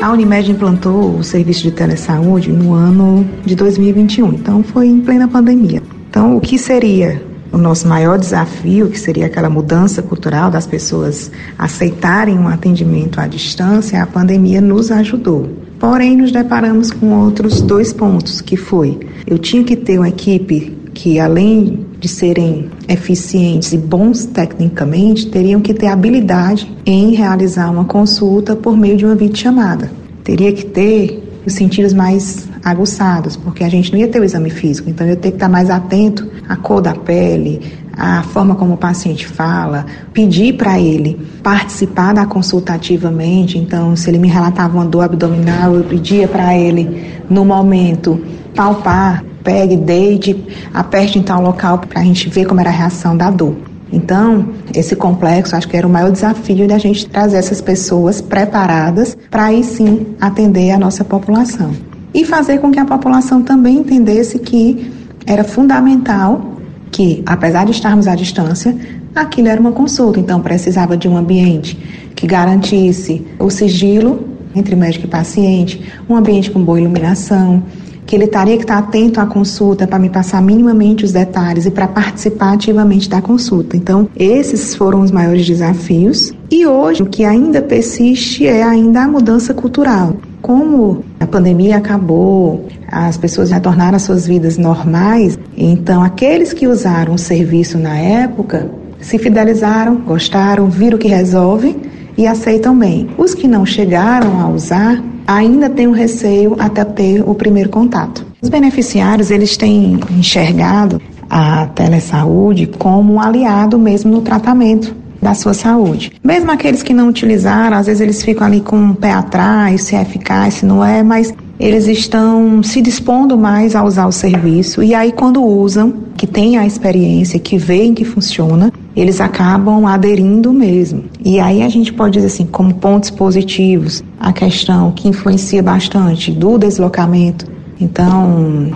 A 0.00 0.12
Unimed 0.12 0.52
implantou 0.52 1.16
o 1.16 1.24
serviço 1.24 1.64
de 1.64 1.72
telesaúde 1.72 2.52
no 2.52 2.72
ano 2.72 3.28
de 3.44 3.56
2021, 3.56 4.34
então 4.34 4.62
foi 4.62 4.86
em 4.86 5.00
plena 5.00 5.26
pandemia. 5.26 5.82
Então, 6.08 6.36
o 6.36 6.40
que 6.40 6.56
seria 6.56 7.20
o 7.50 7.58
nosso 7.58 7.88
maior 7.88 8.16
desafio, 8.16 8.88
que 8.88 9.00
seria 9.00 9.26
aquela 9.26 9.50
mudança 9.50 10.00
cultural 10.00 10.48
das 10.48 10.64
pessoas 10.64 11.28
aceitarem 11.58 12.38
um 12.38 12.46
atendimento 12.46 13.18
à 13.18 13.26
distância, 13.26 14.00
a 14.00 14.06
pandemia 14.06 14.60
nos 14.60 14.92
ajudou. 14.92 15.48
Porém, 15.80 16.16
nos 16.16 16.30
deparamos 16.30 16.92
com 16.92 17.18
outros 17.18 17.60
dois 17.60 17.92
pontos, 17.92 18.40
que 18.40 18.56
foi, 18.56 18.96
eu 19.26 19.40
tinha 19.40 19.64
que 19.64 19.74
ter 19.74 19.98
uma 19.98 20.08
equipe 20.08 20.72
que, 20.94 21.18
além 21.18 21.84
de 21.98 22.08
serem 22.08 22.70
eficientes 22.88 23.72
e 23.72 23.78
bons 23.78 24.24
tecnicamente, 24.26 25.26
teriam 25.28 25.60
que 25.60 25.74
ter 25.74 25.88
habilidade 25.88 26.72
em 26.86 27.14
realizar 27.14 27.70
uma 27.70 27.84
consulta 27.84 28.54
por 28.54 28.76
meio 28.76 28.96
de 28.96 29.04
uma 29.04 29.14
videochamada. 29.14 29.90
Teria 30.22 30.52
que 30.52 30.64
ter 30.64 31.22
os 31.44 31.54
sentidos 31.54 31.92
mais 31.92 32.48
aguçados, 32.64 33.36
porque 33.36 33.64
a 33.64 33.68
gente 33.68 33.92
não 33.92 33.98
ia 33.98 34.08
ter 34.08 34.20
o 34.20 34.24
exame 34.24 34.50
físico, 34.50 34.90
então 34.90 35.06
eu 35.06 35.12
ia 35.12 35.16
ter 35.16 35.30
que 35.30 35.36
estar 35.36 35.48
mais 35.48 35.70
atento 35.70 36.30
à 36.48 36.56
cor 36.56 36.80
da 36.80 36.94
pele, 36.94 37.60
à 37.96 38.22
forma 38.22 38.54
como 38.54 38.74
o 38.74 38.76
paciente 38.76 39.26
fala, 39.26 39.86
pedir 40.12 40.56
para 40.56 40.78
ele 40.78 41.18
participar 41.42 42.14
da 42.14 42.26
consulta 42.26 42.74
ativamente, 42.74 43.58
então 43.58 43.96
se 43.96 44.08
ele 44.08 44.18
me 44.18 44.28
relatava 44.28 44.76
uma 44.76 44.84
dor 44.84 45.04
abdominal, 45.04 45.74
eu 45.74 45.82
pedia 45.82 46.28
para 46.28 46.56
ele 46.56 47.06
no 47.28 47.44
momento 47.44 48.20
palpar 48.54 49.24
pegue, 49.48 49.78
deite, 49.78 50.44
aperte 50.74 51.18
em 51.18 51.22
tal 51.22 51.40
local 51.40 51.78
para 51.78 52.02
a 52.02 52.04
gente 52.04 52.28
ver 52.28 52.44
como 52.44 52.60
era 52.60 52.68
a 52.68 52.72
reação 52.72 53.16
da 53.16 53.30
dor. 53.30 53.56
Então, 53.90 54.50
esse 54.74 54.94
complexo 54.94 55.56
acho 55.56 55.66
que 55.66 55.74
era 55.74 55.86
o 55.86 55.90
maior 55.90 56.12
desafio 56.12 56.68
da 56.68 56.76
gente 56.76 57.08
trazer 57.08 57.38
essas 57.38 57.62
pessoas 57.62 58.20
preparadas 58.20 59.16
para 59.30 59.46
aí 59.46 59.64
sim 59.64 60.08
atender 60.20 60.72
a 60.72 60.78
nossa 60.78 61.02
população. 61.02 61.72
E 62.12 62.26
fazer 62.26 62.58
com 62.58 62.70
que 62.70 62.78
a 62.78 62.84
população 62.84 63.42
também 63.42 63.78
entendesse 63.78 64.38
que 64.38 64.92
era 65.26 65.42
fundamental 65.42 66.58
que, 66.90 67.22
apesar 67.24 67.64
de 67.64 67.70
estarmos 67.70 68.06
à 68.06 68.14
distância, 68.14 68.76
aquilo 69.14 69.48
era 69.48 69.58
uma 69.58 69.72
consulta, 69.72 70.20
então 70.20 70.42
precisava 70.42 70.94
de 70.94 71.08
um 71.08 71.16
ambiente 71.16 71.74
que 72.14 72.26
garantisse 72.26 73.26
o 73.38 73.48
sigilo 73.48 74.28
entre 74.54 74.76
médico 74.76 75.06
e 75.06 75.08
paciente, 75.08 75.80
um 76.06 76.16
ambiente 76.16 76.50
com 76.50 76.62
boa 76.62 76.78
iluminação, 76.78 77.62
que 78.08 78.16
ele 78.16 78.26
teria 78.26 78.56
que 78.56 78.62
estar 78.62 78.78
atento 78.78 79.20
à 79.20 79.26
consulta 79.26 79.86
para 79.86 79.98
me 79.98 80.08
passar 80.08 80.40
minimamente 80.40 81.04
os 81.04 81.12
detalhes 81.12 81.66
e 81.66 81.70
para 81.70 81.86
participar 81.86 82.54
ativamente 82.54 83.06
da 83.06 83.20
consulta. 83.20 83.76
Então, 83.76 84.08
esses 84.16 84.74
foram 84.74 85.02
os 85.02 85.10
maiores 85.10 85.46
desafios. 85.46 86.32
E 86.50 86.66
hoje, 86.66 87.02
o 87.02 87.06
que 87.06 87.22
ainda 87.26 87.60
persiste 87.60 88.46
é 88.46 88.62
ainda 88.62 89.02
a 89.02 89.06
mudança 89.06 89.52
cultural. 89.52 90.16
Como 90.40 91.04
a 91.20 91.26
pandemia 91.26 91.76
acabou, 91.76 92.66
as 92.90 93.18
pessoas 93.18 93.50
retornaram 93.50 93.96
às 93.96 94.02
suas 94.02 94.26
vidas 94.26 94.56
normais, 94.56 95.38
então 95.54 96.02
aqueles 96.02 96.54
que 96.54 96.66
usaram 96.66 97.12
o 97.12 97.18
serviço 97.18 97.76
na 97.76 97.98
época 97.98 98.70
se 99.00 99.18
fidelizaram, 99.18 99.96
gostaram, 99.96 100.70
viram 100.70 100.96
que 100.96 101.08
resolve 101.08 101.76
e 102.18 102.26
aceitam 102.26 102.76
bem. 102.76 103.08
Os 103.16 103.32
que 103.32 103.46
não 103.46 103.64
chegaram 103.64 104.40
a 104.40 104.48
usar 104.48 105.02
ainda 105.24 105.70
têm 105.70 105.86
um 105.86 105.92
receio 105.92 106.56
até 106.58 106.84
ter 106.84 107.22
o 107.22 107.34
primeiro 107.34 107.70
contato. 107.70 108.26
Os 108.42 108.48
beneficiários, 108.48 109.30
eles 109.30 109.56
têm 109.56 110.00
enxergado 110.10 111.00
a 111.30 111.66
telesaúde 111.66 112.66
como 112.78 113.14
um 113.14 113.20
aliado 113.20 113.78
mesmo 113.78 114.10
no 114.10 114.20
tratamento 114.20 114.94
da 115.22 115.34
sua 115.34 115.54
saúde. 115.54 116.12
Mesmo 116.22 116.50
aqueles 116.50 116.82
que 116.82 116.94
não 116.94 117.08
utilizaram, 117.08 117.76
às 117.76 117.86
vezes 117.86 118.00
eles 118.00 118.22
ficam 118.22 118.46
ali 118.46 118.60
com 118.60 118.76
o 118.76 118.84
um 118.84 118.94
pé 118.94 119.12
atrás, 119.12 119.82
se 119.82 119.94
é 119.94 120.02
eficaz, 120.02 120.54
se 120.54 120.66
não 120.66 120.84
é, 120.84 121.02
mas 121.02 121.32
eles 121.58 121.86
estão 121.86 122.62
se 122.62 122.80
dispondo 122.80 123.36
mais 123.36 123.74
a 123.74 123.82
usar 123.82 124.06
o 124.06 124.12
serviço 124.12 124.82
e 124.82 124.94
aí 124.94 125.10
quando 125.10 125.42
usam, 125.42 125.92
que 126.16 126.26
tem 126.26 126.56
a 126.56 126.64
experiência, 126.64 127.38
que 127.38 127.58
veem 127.58 127.94
que 127.94 128.04
funciona, 128.04 128.72
eles 128.94 129.20
acabam 129.20 129.84
aderindo 129.86 130.52
mesmo. 130.52 131.04
E 131.24 131.40
aí 131.40 131.62
a 131.62 131.68
gente 131.68 131.92
pode 131.92 132.14
dizer 132.14 132.26
assim, 132.26 132.46
como 132.46 132.74
pontos 132.74 133.10
positivos, 133.10 134.04
a 134.18 134.32
questão 134.32 134.92
que 134.92 135.08
influencia 135.08 135.62
bastante 135.62 136.30
do 136.30 136.58
deslocamento. 136.58 137.46
Então, 137.80 138.28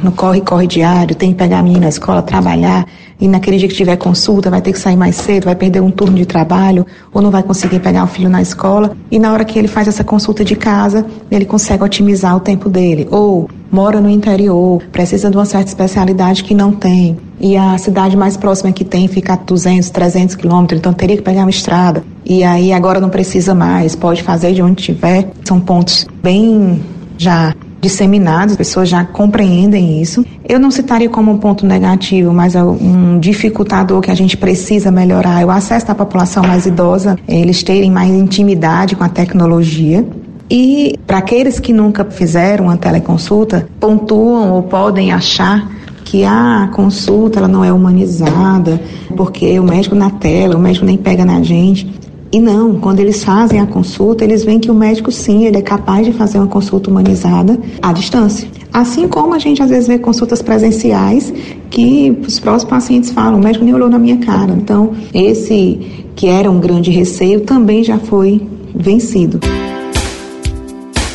no 0.03 0.13
corre-corre 0.13 0.67
diário, 0.67 1.15
tem 1.17 1.33
que 1.33 1.39
pegar 1.39 1.59
a 1.59 1.63
menina 1.63 1.83
na 1.83 1.89
escola, 1.89 2.23
trabalhar, 2.23 2.87
e 3.23 3.29
naquele 3.29 3.57
dia 3.57 3.69
que 3.69 3.75
tiver 3.75 3.95
consulta 3.95 4.51
vai 4.51 4.61
ter 4.61 4.73
que 4.73 4.81
sair 4.81 4.97
mais 4.97 5.15
cedo, 5.15 5.45
vai 5.45 5.55
perder 5.55 5.81
um 5.81 5.93
turno 5.93 6.17
de 6.17 6.27
trabalho, 6.27 6.85
ou 7.15 7.23
não 7.23 7.31
vai 7.31 7.41
conseguir 7.45 7.79
pegar 7.79 8.03
o 8.03 8.09
filho 8.09 8.29
na 8.29 8.43
escola. 8.43 8.97
E 9.13 9.17
na 9.17 9.33
hora 9.33 9.45
que 9.45 9.57
ele 9.57 9.69
faz 9.69 9.87
essa 9.87 10.03
consulta 10.03 10.45
de 10.45 10.57
casa, 10.57 11.07
ele 11.31 11.45
consegue 11.45 11.85
otimizar 11.85 12.37
o 12.37 12.41
tempo 12.41 12.69
dele. 12.69 13.07
Ou 13.13 13.49
mora 13.71 14.01
no 14.01 14.11
interior, 14.11 14.83
precisa 14.91 15.31
de 15.31 15.37
uma 15.37 15.45
certa 15.45 15.69
especialidade 15.69 16.43
que 16.43 16.53
não 16.53 16.73
tem, 16.73 17.17
e 17.41 17.57
a 17.57 17.79
cidade 17.79 18.17
mais 18.17 18.37
próxima 18.37 18.73
que 18.73 18.85
tem 18.85 19.07
fica 19.07 19.35
a 19.35 19.37
200, 19.37 19.89
300 19.91 20.35
quilômetros, 20.35 20.81
então 20.81 20.93
teria 20.93 21.17
que 21.17 21.23
pegar 21.23 21.43
uma 21.43 21.51
estrada. 21.51 22.03
E 22.27 22.43
aí 22.43 22.73
agora 22.73 23.01
não 23.01 23.09
precisa 23.09 23.55
mais, 23.55 23.95
pode 23.95 24.21
fazer 24.25 24.53
de 24.53 24.61
onde 24.63 24.83
tiver. 24.83 25.31
São 25.45 25.61
pontos 25.61 26.09
bem 26.21 26.83
já 27.17 27.55
disseminados, 27.83 28.53
as 28.53 28.57
pessoas 28.57 28.89
já 28.89 29.05
compreendem 29.05 30.01
isso. 30.01 30.25
Eu 30.49 30.61
não 30.61 30.71
citaria 30.71 31.11
como 31.11 31.33
um 31.33 31.39
ponto 31.39 31.67
negativo, 31.67 32.33
mas 32.33 32.55
é 32.55 32.63
um 32.63 33.19
dificultador 33.19 34.01
que 34.01 34.11
a 34.11 34.15
gente 34.15 34.37
precisa 34.37 34.93
melhorar 34.93 35.43
é 35.43 35.45
o 35.45 35.51
acesso 35.51 35.89
da 35.89 35.95
população 35.95 36.45
mais 36.45 36.65
idosa, 36.65 37.19
eles 37.27 37.63
terem 37.65 37.91
mais 37.91 38.11
intimidade 38.11 38.95
com 38.95 39.03
a 39.03 39.09
tecnologia. 39.09 40.07
E 40.49 40.97
para 41.07 41.19
aqueles 41.19 41.59
que 41.59 41.73
nunca 41.73 42.05
fizeram 42.05 42.67
uma 42.67 42.77
teleconsulta, 42.77 43.69
pontuam 43.81 44.53
ou 44.53 44.63
podem 44.63 45.13
achar 45.13 45.69
que 46.05 46.25
a 46.25 46.69
consulta 46.73 47.41
ela 47.41 47.49
não 47.49 47.65
é 47.65 47.73
humanizada, 47.73 48.81
porque 49.17 49.59
o 49.59 49.65
médico 49.65 49.97
na 49.97 50.11
tela, 50.11 50.57
o 50.57 50.61
médico 50.61 50.87
nem 50.87 50.97
pega 50.97 51.25
na 51.25 51.43
gente. 51.43 51.91
E 52.33 52.41
não, 52.41 52.77
quando 52.77 52.99
eles 52.99 53.23
fazem 53.23 53.61
a 53.61 53.67
consulta, 53.67 54.25
eles 54.25 54.43
veem 54.43 54.59
que 54.59 54.71
o 54.71 54.75
médico 54.75 55.13
sim, 55.13 55.45
ele 55.45 55.59
é 55.59 55.61
capaz 55.61 56.07
de 56.07 56.15
fazer 56.15 56.39
uma 56.39 56.47
consulta 56.47 56.89
humanizada 56.89 57.59
à 57.83 57.93
distância. 57.93 58.49
Assim 58.73 59.07
como 59.07 59.35
a 59.35 59.39
gente 59.39 59.63
às 59.63 59.69
vezes 59.69 59.87
vê 59.87 59.99
consultas 59.99 60.41
presenciais 60.41 61.31
que 61.69 62.11
os 62.27 62.41
próprios 62.41 62.65
pacientes 62.65 63.11
falam, 63.11 63.39
o 63.39 63.43
médico 63.43 63.67
nem 63.67 63.75
olhou 63.75 63.91
na 63.91 63.99
minha 63.99 64.17
cara. 64.17 64.53
Então, 64.53 64.93
esse 65.13 65.79
que 66.17 66.27
era 66.27 66.51
um 66.51 66.59
grande 66.59 66.91
receio 66.91 67.41
também 67.41 67.85
já 67.85 67.99
foi 67.99 68.41
vencido. 68.75 69.39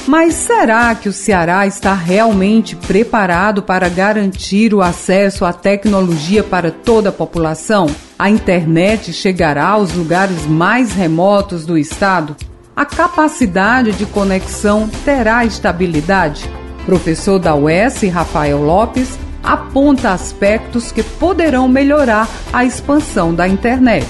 Mas 0.08 0.36
será 0.36 0.96
que 0.96 1.10
o 1.10 1.14
Ceará 1.14 1.68
está 1.68 1.94
realmente 1.94 2.78
preparado 2.78 3.62
para 3.62 3.90
garantir 3.90 4.74
o 4.74 4.82
acesso 4.82 5.44
à 5.44 5.52
tecnologia 5.52 6.42
para 6.42 6.72
toda 6.72 7.10
a 7.10 7.12
população? 7.12 7.88
A 8.18 8.30
internet 8.30 9.12
chegará 9.12 9.68
aos 9.68 9.92
lugares 9.92 10.46
mais 10.46 10.94
remotos 10.94 11.66
do 11.66 11.78
estado? 11.78 12.38
A 12.74 12.86
capacidade 12.86 13.92
de 13.92 14.06
conexão 14.06 14.88
terá 15.04 15.44
estabilidade? 15.44 16.50
Professor 16.86 17.38
da 17.38 17.54
UES, 17.54 18.04
Rafael 18.04 18.64
Lopes, 18.64 19.20
aponta 19.44 20.12
aspectos 20.12 20.90
que 20.90 21.04
poderão 21.04 21.68
melhorar 21.68 22.30
a 22.54 22.64
expansão 22.64 23.36
da 23.36 23.46
internet. 23.46 24.08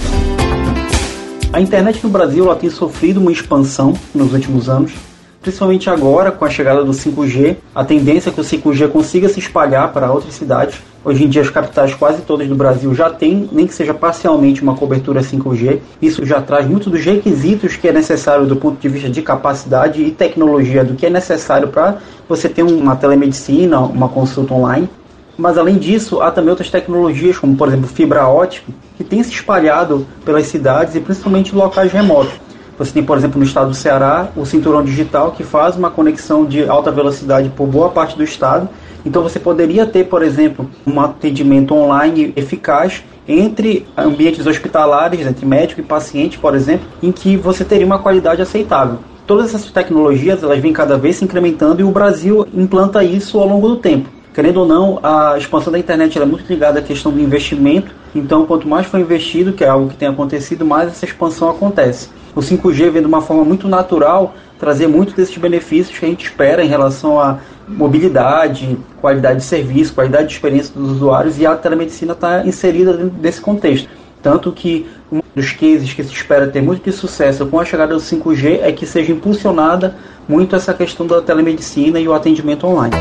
A 1.51 1.60
internet 1.60 2.04
no 2.04 2.10
Brasil 2.12 2.54
tem 2.56 2.70
sofrido 2.70 3.20
uma 3.20 3.32
expansão 3.32 3.96
nos 4.13 4.32
últimos 4.32 4.70
anos 4.70 5.07
principalmente 5.41 5.89
agora 5.89 6.32
com 6.32 6.46
a 6.46 6.50
chegada 6.50 6.84
do 6.84 6.91
5G, 6.91 7.58
a 7.74 7.84
tendência 7.84 8.29
é 8.29 8.34
que 8.34 8.41
o 8.41 8.44
5G 8.44 8.89
consiga 8.89 9.29
se 9.29 9.39
espalhar 9.39 9.91
para 9.94 10.12
outras 10.12 10.34
cidades. 10.34 10.79
Hoje 11.06 11.24
em 11.24 11.29
dia 11.29 11.41
as 11.41 11.50
capitais 11.50 11.94
quase 11.94 12.22
todas 12.22 12.48
do 12.48 12.56
Brasil 12.56 12.94
já 12.94 13.10
têm, 13.10 13.48
nem 13.51 13.65
que 13.65 13.74
seja 13.74 13.94
parcialmente, 13.94 14.62
uma 14.62 14.75
cobertura 14.75 15.22
5G. 15.22 15.79
Isso 16.01 16.25
já 16.25 16.41
traz 16.41 16.67
muito 16.67 16.89
dos 16.89 17.03
requisitos 17.06 17.75
que 17.77 17.88
é 17.88 17.94
necessário 17.94 18.46
do 18.46 18.56
ponto 18.56 18.79
de 18.79 18.89
vista 18.89 19.10
de 19.10 19.22
capacidade 19.22 20.01
e 20.03 20.12
tecnologia 20.12 20.84
do 20.84 20.96
que 20.96 21.06
é 21.06 21.10
necessário 21.10 21.70
para 21.70 21.98
você 22.27 22.50
ter 22.50 22.63
uma 22.63 22.96
telemedicina, 22.96 23.79
uma 23.79 24.10
consulta 24.10 24.53
online. 24.53 24.89
Mas 25.38 25.58
além 25.58 25.77
disso, 25.77 26.20
há 26.20 26.32
também 26.32 26.50
outras 26.50 26.70
tecnologias, 26.70 27.38
como 27.38 27.56
por 27.56 27.67
exemplo 27.67 27.88
fibra 27.88 28.27
ótica, 28.27 28.72
que 28.98 29.03
tem 29.03 29.22
se 29.22 29.32
espalhado 29.32 30.06
pelas 30.25 30.48
cidades 30.48 30.96
e 30.96 31.00
principalmente 31.00 31.56
locais 31.56 31.91
remotos. 31.91 32.34
Você 32.77 32.91
tem, 32.91 33.03
por 33.03 33.17
exemplo, 33.17 33.39
no 33.39 33.46
estado 33.46 33.69
do 33.69 33.75
Ceará, 33.75 34.29
o 34.36 34.46
cinturão 34.46 34.84
digital 34.84 35.31
que 35.31 35.43
faz 35.43 35.75
uma 35.75 35.89
conexão 35.89 36.46
de 36.46 36.69
alta 36.69 36.91
velocidade 36.91 37.50
por 37.50 37.65
boa 37.65 37.89
parte 37.89 38.15
do 38.15 38.24
estado. 38.24 38.69
Então 39.03 39.24
você 39.24 39.39
poderia 39.39 39.86
ter, 39.86 40.05
por 40.05 40.22
exemplo, 40.22 40.69
um 40.86 41.01
atendimento 41.01 41.74
online 41.74 42.34
eficaz 42.36 43.03
entre 43.27 43.86
ambientes 43.98 44.46
hospitalares, 44.46 45.25
entre 45.25 45.43
médico 45.46 45.81
e 45.81 45.84
paciente, 45.84 46.38
por 46.38 46.53
exemplo, 46.53 46.86
em 47.01 47.12
que 47.12 47.36
você 47.36 47.65
teria 47.65 47.86
uma 47.86 47.98
qualidade 47.98 48.43
aceitável. 48.43 49.00
Todas 49.25 49.55
essas 49.55 49.72
tecnologias 49.72 50.43
elas 50.43 50.60
vêm 50.60 50.72
cada 50.72 50.98
vez 50.98 51.15
se 51.15 51.25
incrementando 51.25 51.81
e 51.81 51.84
o 51.84 51.91
Brasil 51.91 52.48
implanta 52.53 53.03
isso 53.03 53.39
ao 53.39 53.48
longo 53.48 53.67
do 53.69 53.77
tempo. 53.77 54.07
Querendo 54.36 54.57
ou 54.57 54.67
não, 54.67 55.00
a 55.01 55.36
expansão 55.36 55.74
da 55.74 55.79
internet 55.79 56.22
é 56.22 56.24
muito 56.24 56.48
ligada 56.48 56.77
à 56.77 56.81
questão 56.81 57.12
do 57.12 57.19
investimento. 57.19 57.91
Então, 58.13 58.46
quanto 58.46 58.67
mais 58.67 58.86
for 58.86 59.00
investido, 59.00 59.51
que 59.51 59.63
é 59.63 59.67
algo 59.67 59.89
que 59.89 59.98
tem 59.98 60.07
acontecido, 60.07 60.63
mais 60.63 60.89
essa 60.89 61.05
expansão 61.05 61.50
acontece 61.50 62.10
o 62.38 62.39
5G 62.39 62.91
vem 62.91 63.01
de 63.01 63.08
uma 63.08 63.20
forma 63.20 63.44
muito 63.44 63.67
natural 63.67 64.36
trazer 64.60 64.88
muito 64.88 65.15
desses 65.15 65.36
benefícios 65.36 65.98
que 65.98 66.06
a 66.06 66.08
gente 66.08 66.25
espera 66.25 66.63
em 66.63 66.67
relação 66.67 67.20
à 67.20 67.39
mobilidade, 67.67 68.77
qualidade 69.01 69.39
de 69.39 69.46
serviço, 69.46 69.94
qualidade 69.94 70.27
de 70.27 70.34
experiência 70.34 70.72
dos 70.75 70.91
usuários 70.91 71.39
e 71.39 71.48
a 71.48 71.56
telemedicina 71.56 72.13
está 72.13 72.46
inserida 72.46 72.94
dentro 72.94 73.17
desse 73.17 73.41
contexto. 73.41 73.89
Tanto 74.22 74.51
que 74.51 74.86
um 75.12 75.20
dos 75.36 75.51
cases 75.51 75.94
que 75.94 76.03
se 76.03 76.13
espera 76.13 76.48
ter 76.48 76.62
muito 76.62 76.84
de 76.84 76.91
sucesso 76.91 77.44
com 77.48 77.60
a 77.60 77.65
chegada 77.65 77.96
do 77.96 78.00
5G 78.00 78.60
é 78.62 78.72
que 78.72 78.86
seja 78.86 79.12
impulsionada 79.12 79.96
muito 80.29 80.56
essa 80.56 80.75
questão 80.75 81.08
da 81.08 81.22
telemedicina 81.22 82.00
e 82.00 82.08
o 82.08 82.13
atendimento 82.13 82.67
online. 82.67 82.96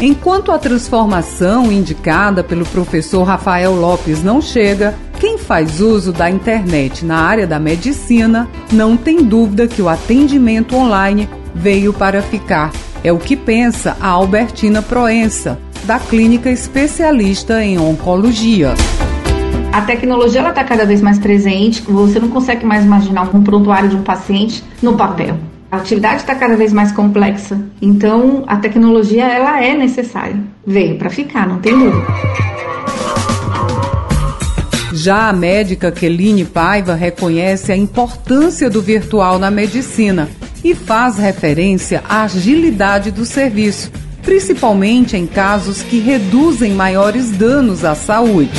Enquanto 0.00 0.52
a 0.52 0.58
transformação 0.58 1.70
indicada 1.70 2.42
pelo 2.42 2.64
professor 2.64 3.24
Rafael 3.24 3.74
Lopes 3.74 4.22
não 4.22 4.40
chega, 4.40 4.94
faz 5.44 5.80
uso 5.80 6.12
da 6.12 6.30
internet 6.30 7.04
na 7.04 7.18
área 7.18 7.46
da 7.46 7.58
medicina 7.58 8.48
não 8.72 8.96
tem 8.96 9.22
dúvida 9.22 9.68
que 9.68 9.82
o 9.82 9.88
atendimento 9.88 10.74
online 10.74 11.28
veio 11.54 11.92
para 11.92 12.22
ficar. 12.22 12.72
É 13.02 13.12
o 13.12 13.18
que 13.18 13.36
pensa 13.36 13.96
a 14.00 14.08
Albertina 14.08 14.80
Proença, 14.80 15.58
da 15.84 15.98
clínica 15.98 16.50
especialista 16.50 17.62
em 17.62 17.78
oncologia. 17.78 18.74
A 19.72 19.82
tecnologia 19.82 20.48
está 20.48 20.64
cada 20.64 20.86
vez 20.86 21.02
mais 21.02 21.18
presente, 21.18 21.82
você 21.82 22.18
não 22.18 22.28
consegue 22.28 22.64
mais 22.64 22.84
imaginar 22.84 23.28
um 23.34 23.42
prontuário 23.42 23.90
de 23.90 23.96
um 23.96 24.02
paciente 24.02 24.64
no 24.80 24.96
papel. 24.96 25.36
A 25.70 25.76
atividade 25.76 26.20
está 26.20 26.34
cada 26.34 26.56
vez 26.56 26.72
mais 26.72 26.92
complexa, 26.92 27.60
então 27.82 28.44
a 28.46 28.56
tecnologia 28.56 29.24
ela 29.24 29.62
é 29.62 29.74
necessária. 29.74 30.36
Veio 30.66 30.96
para 30.96 31.10
ficar, 31.10 31.46
não 31.46 31.58
tem 31.58 31.76
dúvida. 31.76 32.06
Já 34.96 35.28
a 35.28 35.32
médica 35.32 35.90
Keline 35.90 36.44
Paiva 36.44 36.94
reconhece 36.94 37.72
a 37.72 37.76
importância 37.76 38.70
do 38.70 38.80
virtual 38.80 39.40
na 39.40 39.50
medicina 39.50 40.28
e 40.62 40.72
faz 40.72 41.18
referência 41.18 42.00
à 42.08 42.22
agilidade 42.22 43.10
do 43.10 43.24
serviço, 43.26 43.90
principalmente 44.22 45.16
em 45.16 45.26
casos 45.26 45.82
que 45.82 45.98
reduzem 45.98 46.74
maiores 46.74 47.32
danos 47.32 47.84
à 47.84 47.96
saúde. 47.96 48.52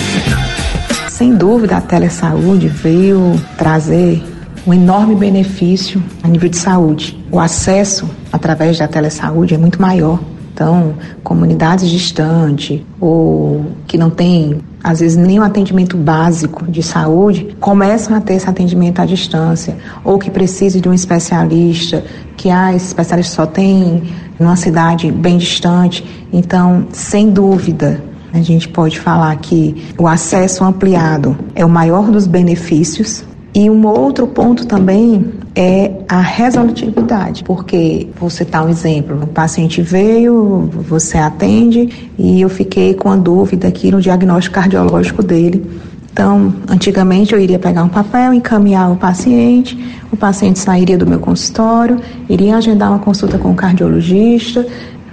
Sem 1.07 1.33
dúvida, 1.33 1.77
a 1.77 1.81
telesaúde 1.81 2.67
veio 2.67 3.39
trazer 3.57 4.21
um 4.67 4.73
enorme 4.73 5.15
benefício 5.15 6.03
a 6.21 6.27
nível 6.27 6.49
de 6.49 6.57
saúde. 6.57 7.17
O 7.31 7.39
acesso 7.39 8.09
através 8.29 8.77
da 8.77 8.89
telesaúde 8.89 9.53
é 9.53 9.57
muito 9.57 9.81
maior. 9.81 10.19
Então, 10.55 10.93
comunidades 11.21 11.89
distantes 11.89 12.81
ou 12.97 13.65
que 13.85 13.97
não 13.97 14.09
têm 14.09 14.61
às 14.81 15.01
vezes 15.01 15.17
nem 15.17 15.37
um 15.37 15.43
atendimento 15.43 15.97
básico 15.97 16.63
de 16.71 16.81
saúde, 16.81 17.57
começam 17.59 18.15
a 18.15 18.21
ter 18.21 18.35
esse 18.35 18.49
atendimento 18.49 19.01
à 19.01 19.05
distância, 19.05 19.75
ou 20.03 20.17
que 20.17 20.31
precise 20.31 20.79
de 20.79 20.87
um 20.87 20.93
especialista, 20.93 22.05
que 22.37 22.49
ah, 22.49 22.73
esse 22.73 22.85
especialista 22.85 23.35
só 23.35 23.45
tem 23.45 24.03
numa 24.39 24.55
cidade 24.55 25.11
bem 25.11 25.37
distante. 25.37 26.05
Então, 26.31 26.87
sem 26.91 27.31
dúvida, 27.31 28.01
a 28.31 28.39
gente 28.41 28.69
pode 28.69 28.99
falar 28.99 29.35
que 29.37 29.83
o 29.97 30.07
acesso 30.07 30.63
ampliado 30.63 31.35
é 31.53 31.65
o 31.65 31.69
maior 31.69 32.11
dos 32.11 32.27
benefícios. 32.27 33.25
E 33.53 33.69
um 33.69 33.87
outro 33.87 34.27
ponto 34.27 34.67
também 34.67 35.33
é 35.55 35.91
a 36.09 36.19
resolutividade, 36.19 37.43
porque 37.43 38.07
vou 38.19 38.29
citar 38.29 38.65
um 38.65 38.69
exemplo: 38.69 39.23
o 39.23 39.27
paciente 39.27 39.81
veio, 39.81 40.69
você 40.71 41.17
atende 41.17 42.11
e 42.17 42.41
eu 42.41 42.49
fiquei 42.49 42.93
com 42.93 43.09
a 43.09 43.15
dúvida 43.15 43.67
aqui 43.67 43.89
no 43.89 44.01
diagnóstico 44.01 44.55
cardiológico 44.55 45.23
dele. 45.23 45.65
Então, 46.11 46.53
antigamente 46.69 47.33
eu 47.33 47.39
iria 47.39 47.59
pegar 47.59 47.83
um 47.83 47.89
papel, 47.89 48.33
encaminhar 48.33 48.89
o 48.89 48.95
paciente, 48.95 49.77
o 50.11 50.15
paciente 50.15 50.59
sairia 50.59 50.97
do 50.97 51.05
meu 51.05 51.19
consultório, 51.19 51.99
iria 52.29 52.55
agendar 52.55 52.89
uma 52.89 52.99
consulta 52.99 53.37
com 53.37 53.51
o 53.51 53.55
cardiologista, 53.55 54.65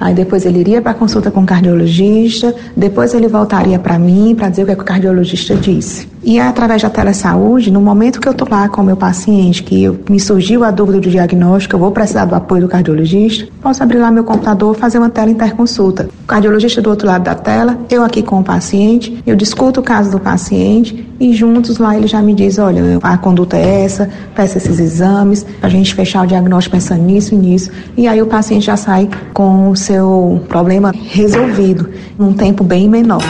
Aí 0.02 0.14
depois 0.14 0.44
ele 0.44 0.59
iria 0.59 0.83
para 0.83 0.94
consulta 0.94 1.31
com 1.31 1.42
o 1.42 1.46
cardiologista, 1.46 2.52
depois 2.76 3.14
ele 3.14 3.28
voltaria 3.28 3.78
para 3.78 4.00
mim 4.00 4.35
para 4.35 4.48
dizer 4.48 4.64
o 4.64 4.66
que, 4.66 4.72
é 4.72 4.74
que 4.74 4.83
o 4.83 4.85
cardiologista 4.85 5.55
disse. 5.55 6.09
E 6.24 6.38
é 6.38 6.42
através 6.42 6.80
da 6.80 6.88
telesaúde, 6.88 7.70
no 7.70 7.80
momento 7.80 8.20
que 8.20 8.28
eu 8.28 8.32
estou 8.32 8.46
lá 8.48 8.68
com 8.68 8.80
o 8.80 8.85
meu 8.85 8.96
paciente, 8.96 9.62
que 9.62 9.82
eu, 9.82 9.98
me 10.08 10.20
surgiu 10.20 10.62
a 10.62 10.70
dúvida 10.70 11.00
do 11.00 11.11
diagnóstico, 11.11 11.74
eu 11.74 11.80
vou 11.80 11.90
precisar 11.90 12.26
do 12.26 12.35
apoio 12.35 12.62
do 12.62 12.68
cardiologista, 12.68 13.48
posso 13.61 13.82
abrir 13.82 13.98
lá 13.98 14.08
meu 14.11 14.22
computador, 14.22 14.76
fazer 14.76 14.98
uma 14.98 15.11
tela 15.11 15.30
interconsulta. 15.30 16.08
O 16.22 16.26
cardiologista 16.26 16.80
do 16.80 16.90
outro 16.90 17.08
lado 17.08 17.24
da 17.24 17.35
tela, 17.35 17.76
eu 17.90 18.04
aqui 18.04 18.22
com 18.22 18.38
o 18.38 18.44
paciente, 18.44 19.20
eu 19.26 19.35
discuto 19.35 19.80
o 19.80 19.82
caso 19.82 20.12
do 20.12 20.20
paciente 20.20 21.08
e 21.18 21.35
juntos 21.35 21.78
lá 21.78 21.96
ele 21.96 22.06
já 22.06 22.22
me 22.22 22.35
diz, 22.35 22.56
olha, 22.58 22.82
a 23.02 23.18
conduta 23.18 23.56
é 23.56 23.85
essa, 23.85 24.08
peça 24.35 24.58
esses 24.58 24.78
exames, 24.78 25.44
a 25.61 25.68
gente 25.68 25.92
fechar 25.92 26.22
o 26.22 26.26
diagnóstico 26.26 26.76
pensando 26.76 27.02
nisso 27.02 27.35
e 27.35 27.38
nisso. 27.38 27.70
E 27.96 28.06
aí 28.06 28.22
o 28.22 28.26
paciente 28.26 28.66
já 28.66 28.76
sai 28.76 29.08
com 29.35 29.70
o 29.70 29.76
seu 29.76 30.40
problema 30.48 30.92
resolvido 31.11 31.90
num 32.16 32.32
tempo 32.32 32.62
bem 32.62 32.88
menor 32.88 33.22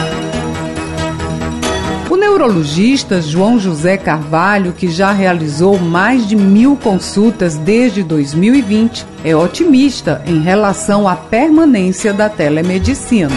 neurologista 2.33 3.21
João 3.21 3.59
José 3.59 3.95
Carvalho, 3.95 4.73
que 4.73 4.87
já 4.87 5.11
realizou 5.11 5.77
mais 5.77 6.27
de 6.27 6.35
mil 6.35 6.75
consultas 6.75 7.57
desde 7.57 8.01
2020, 8.01 9.05
é 9.23 9.35
otimista 9.35 10.19
em 10.25 10.41
relação 10.41 11.07
à 11.07 11.15
permanência 11.15 12.11
da 12.11 12.29
telemedicina. 12.29 13.29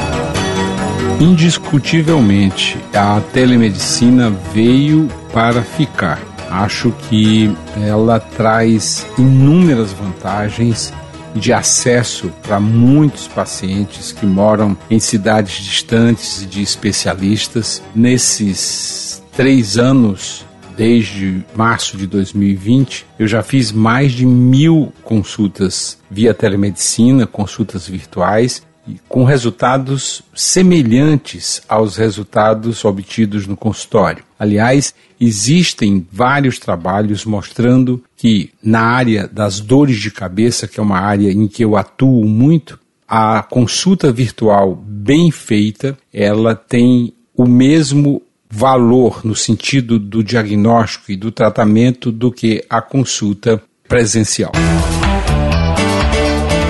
Indiscutivelmente, 1.21 2.79
a 2.95 3.21
telemedicina 3.35 4.31
veio 4.55 5.09
para 5.31 5.61
ficar. 5.63 6.19
Acho 6.51 6.91
que 7.11 7.55
ela 7.87 8.19
traz 8.19 9.07
inúmeras 9.19 9.93
vantagens 9.93 10.91
de 11.37 11.53
acesso 11.53 12.33
para 12.43 12.59
muitos 12.59 13.29
pacientes 13.29 14.13
que 14.13 14.27
moram 14.27 14.77
em 14.91 14.99
cidades 14.99 15.63
distantes 15.63 16.47
de 16.49 16.63
especialistas. 16.63 17.83
Nesses 17.95 19.23
três 19.37 19.77
anos, 19.79 20.45
desde 20.77 21.45
março 21.55 21.97
de 21.97 22.07
2020, 22.07 23.07
eu 23.19 23.27
já 23.27 23.43
fiz 23.43 23.73
mais 23.73 24.13
de 24.13 24.27
mil 24.27 24.93
consultas 25.03 25.99
via 26.11 26.35
telemedicina, 26.35 27.27
consultas 27.27 27.89
virtuais, 27.89 28.63
com 29.09 29.25
resultados 29.25 30.23
semelhantes 30.35 31.61
aos 31.69 31.97
resultados 31.97 32.85
obtidos 32.85 33.47
no 33.47 33.57
consultório. 33.57 34.23
Aliás, 34.39 34.95
existem 35.21 36.07
vários 36.13 36.59
trabalhos 36.59 37.25
mostrando 37.25 38.03
que 38.17 38.51
na 38.63 38.81
área 38.81 39.29
das 39.29 39.61
dores 39.61 39.99
de 39.99 40.11
cabeça, 40.11 40.67
que 40.67 40.81
é 40.81 40.83
uma 40.83 40.99
área 40.99 41.31
em 41.31 41.47
que 41.47 41.65
eu 41.65 41.77
atuo 41.77 42.25
muito, 42.25 42.79
a 43.07 43.43
consulta 43.43 44.11
virtual 44.11 44.75
bem 44.75 45.31
feita, 45.31 45.97
ela 46.13 46.55
tem 46.55 47.13
o 47.37 47.47
mesmo 47.47 48.23
valor 48.51 49.21
no 49.25 49.35
sentido 49.35 49.99
do 49.99 50.25
diagnóstico 50.25 51.13
e 51.13 51.17
do 51.17 51.31
tratamento 51.31 52.11
do 52.11 52.33
que 52.33 52.65
a 52.71 52.81
consulta 52.81 53.63
presencial. 53.87 54.53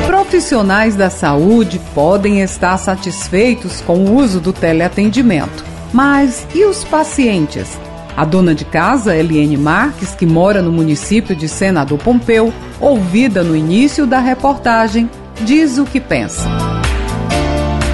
Profissionais 0.06 0.96
da 0.96 1.08
saúde 1.08 1.80
podem 1.94 2.40
estar 2.40 2.76
satisfeitos 2.78 3.80
com 3.80 4.04
o 4.04 4.16
uso 4.16 4.40
do 4.40 4.52
teleatendimento. 4.52 5.64
Mas 5.92 6.46
e 6.54 6.64
os 6.64 6.84
pacientes? 6.84 7.78
A 8.16 8.24
dona 8.24 8.54
de 8.54 8.64
casa, 8.64 9.14
Eliane 9.14 9.58
Marques, 9.58 10.14
que 10.14 10.24
mora 10.24 10.62
no 10.62 10.72
município 10.72 11.36
de 11.36 11.46
Senador 11.46 11.98
Pompeu, 11.98 12.50
ouvida 12.80 13.44
no 13.44 13.54
início 13.54 14.06
da 14.06 14.20
reportagem, 14.20 15.10
diz 15.42 15.76
o 15.76 15.84
que 15.84 16.00
pensa. 16.00 16.48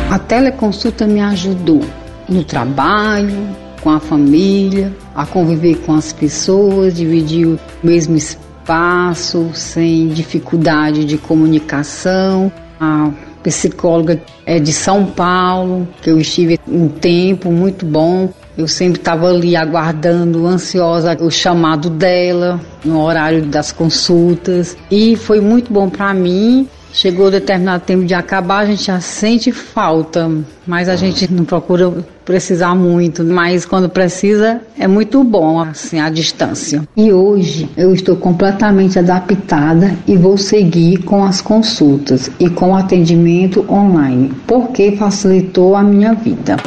A 0.08 0.18
teleconsulta 0.20 1.08
me 1.08 1.20
ajudou 1.20 1.80
no 2.28 2.44
trabalho, 2.44 3.48
com 3.80 3.90
a 3.90 3.98
família, 3.98 4.94
a 5.12 5.26
conviver 5.26 5.78
com 5.78 5.92
as 5.92 6.12
pessoas, 6.12 6.94
dividir 6.94 7.48
o 7.48 7.58
mesmo 7.82 8.14
espaço, 8.14 9.50
sem 9.54 10.06
dificuldade 10.08 11.04
de 11.04 11.18
comunicação. 11.18 12.52
A 12.78 13.10
psicóloga 13.42 14.22
é 14.46 14.60
de 14.60 14.72
São 14.72 15.04
Paulo, 15.04 15.88
que 16.00 16.10
eu 16.10 16.20
estive 16.20 16.60
um 16.68 16.86
tempo 16.86 17.50
muito 17.50 17.84
bom. 17.84 18.30
Eu 18.56 18.68
sempre 18.68 19.00
estava 19.00 19.28
ali 19.28 19.56
aguardando, 19.56 20.46
ansiosa, 20.46 21.16
o 21.20 21.30
chamado 21.30 21.88
dela 21.88 22.60
no 22.84 23.00
horário 23.02 23.42
das 23.42 23.72
consultas 23.72 24.76
e 24.90 25.16
foi 25.16 25.40
muito 25.40 25.72
bom 25.72 25.88
para 25.88 26.12
mim. 26.12 26.68
Chegou 26.92 27.30
determinado 27.30 27.84
tempo 27.84 28.04
de 28.04 28.12
acabar, 28.12 28.58
a 28.58 28.66
gente 28.66 28.84
já 28.84 29.00
sente 29.00 29.50
falta, 29.50 30.30
mas 30.66 30.90
a 30.90 30.96
gente 30.96 31.32
não 31.32 31.42
procura 31.42 31.90
precisar 32.22 32.74
muito, 32.74 33.24
mas 33.24 33.64
quando 33.64 33.88
precisa 33.88 34.60
é 34.78 34.86
muito 34.86 35.24
bom 35.24 35.58
assim 35.58 35.98
a 35.98 36.10
distância. 36.10 36.86
E 36.94 37.10
hoje 37.10 37.66
eu 37.78 37.94
estou 37.94 38.16
completamente 38.16 38.98
adaptada 38.98 39.96
e 40.06 40.18
vou 40.18 40.36
seguir 40.36 40.98
com 40.98 41.24
as 41.24 41.40
consultas 41.40 42.30
e 42.38 42.50
com 42.50 42.72
o 42.72 42.76
atendimento 42.76 43.64
online, 43.72 44.30
porque 44.46 44.94
facilitou 44.96 45.74
a 45.74 45.82
minha 45.82 46.12
vida. 46.12 46.58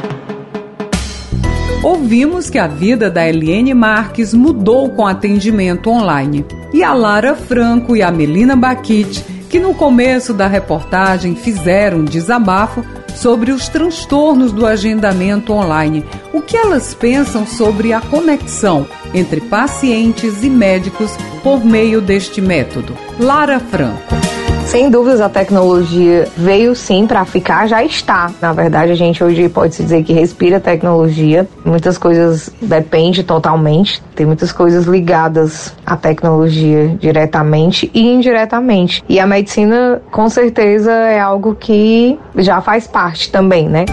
Ouvimos 1.84 2.50
que 2.50 2.58
a 2.58 2.68
vida 2.68 3.10
da 3.10 3.28
Eliane 3.28 3.74
Marques 3.74 4.34
mudou 4.34 4.90
com 4.90 5.06
atendimento 5.06 5.90
online. 5.90 6.46
E 6.74 6.84
a 6.84 6.94
Lara 6.94 7.36
Franco 7.36 7.96
e 7.96 8.02
a 8.02 8.12
Melina 8.12 8.56
Baquite, 8.56 9.24
que 9.50 9.60
no 9.60 9.74
começo 9.74 10.34
da 10.34 10.48
reportagem 10.48 11.36
fizeram 11.36 12.00
um 12.00 12.06
desabafo 12.06 12.84
sobre 13.16 13.52
os 13.52 13.70
transtornos 13.70 14.52
do 14.52 14.66
agendamento 14.66 15.54
online. 15.54 16.04
O 16.34 16.42
que 16.42 16.58
elas 16.58 16.94
pensam 16.94 17.48
sobre 17.48 17.94
a 17.94 18.02
conexão 18.02 18.86
entre 19.14 19.40
pacientes 19.42 20.44
e 20.44 20.50
médicos 20.50 21.12
por 21.42 21.64
meio 21.64 22.02
deste 22.02 22.42
método? 22.42 22.96
Lara 23.20 23.60
Franco. 23.60 24.35
Sem 24.66 24.90
dúvidas, 24.90 25.22
a 25.22 25.30
tecnologia 25.30 26.28
veio 26.36 26.76
sim 26.76 27.06
para 27.06 27.24
ficar, 27.24 27.68
já 27.68 27.84
está. 27.84 28.32
Na 28.42 28.52
verdade, 28.52 28.92
a 28.92 28.96
gente 28.96 29.24
hoje 29.24 29.48
pode 29.48 29.76
se 29.76 29.84
dizer 29.84 30.04
que 30.04 30.12
respira 30.12 30.60
tecnologia. 30.60 31.48
Muitas 31.64 31.98
coisas 31.98 32.50
depende 32.62 33.24
totalmente. 33.24 34.02
Tem 34.16 34.26
muitas 34.26 34.52
coisas 34.52 34.86
ligadas 34.86 35.74
à 35.86 35.96
tecnologia 35.96 36.98
diretamente 37.00 37.90
e 37.94 38.02
indiretamente. 38.02 39.04
E 39.08 39.20
a 39.20 39.28
medicina, 39.28 40.02
com 40.12 40.28
certeza, 40.30 40.92
é 40.92 41.20
algo 41.20 41.56
que 41.56 42.20
já 42.36 42.60
faz 42.60 42.88
parte 42.88 43.32
também, 43.32 43.70
né? 43.70 43.86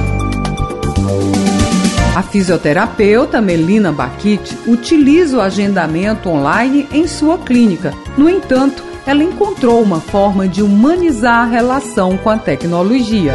A 2.17 2.23
fisioterapeuta 2.23 3.41
Melina 3.41 3.93
Baquite 3.93 4.59
utiliza 4.67 5.37
o 5.37 5.41
agendamento 5.41 6.29
online 6.29 6.89
em 6.93 7.07
sua 7.07 7.39
clínica. 7.39 7.95
No 8.17 8.29
entanto, 8.29 8.92
ela 9.07 9.23
encontrou 9.23 9.83
uma 9.83 10.01
forma 10.01 10.47
de 10.47 10.63
humanizar 10.63 11.41
a 11.41 11.45
relação 11.45 12.17
com 12.17 12.31
a 12.31 12.39
tecnologia. 12.39 13.33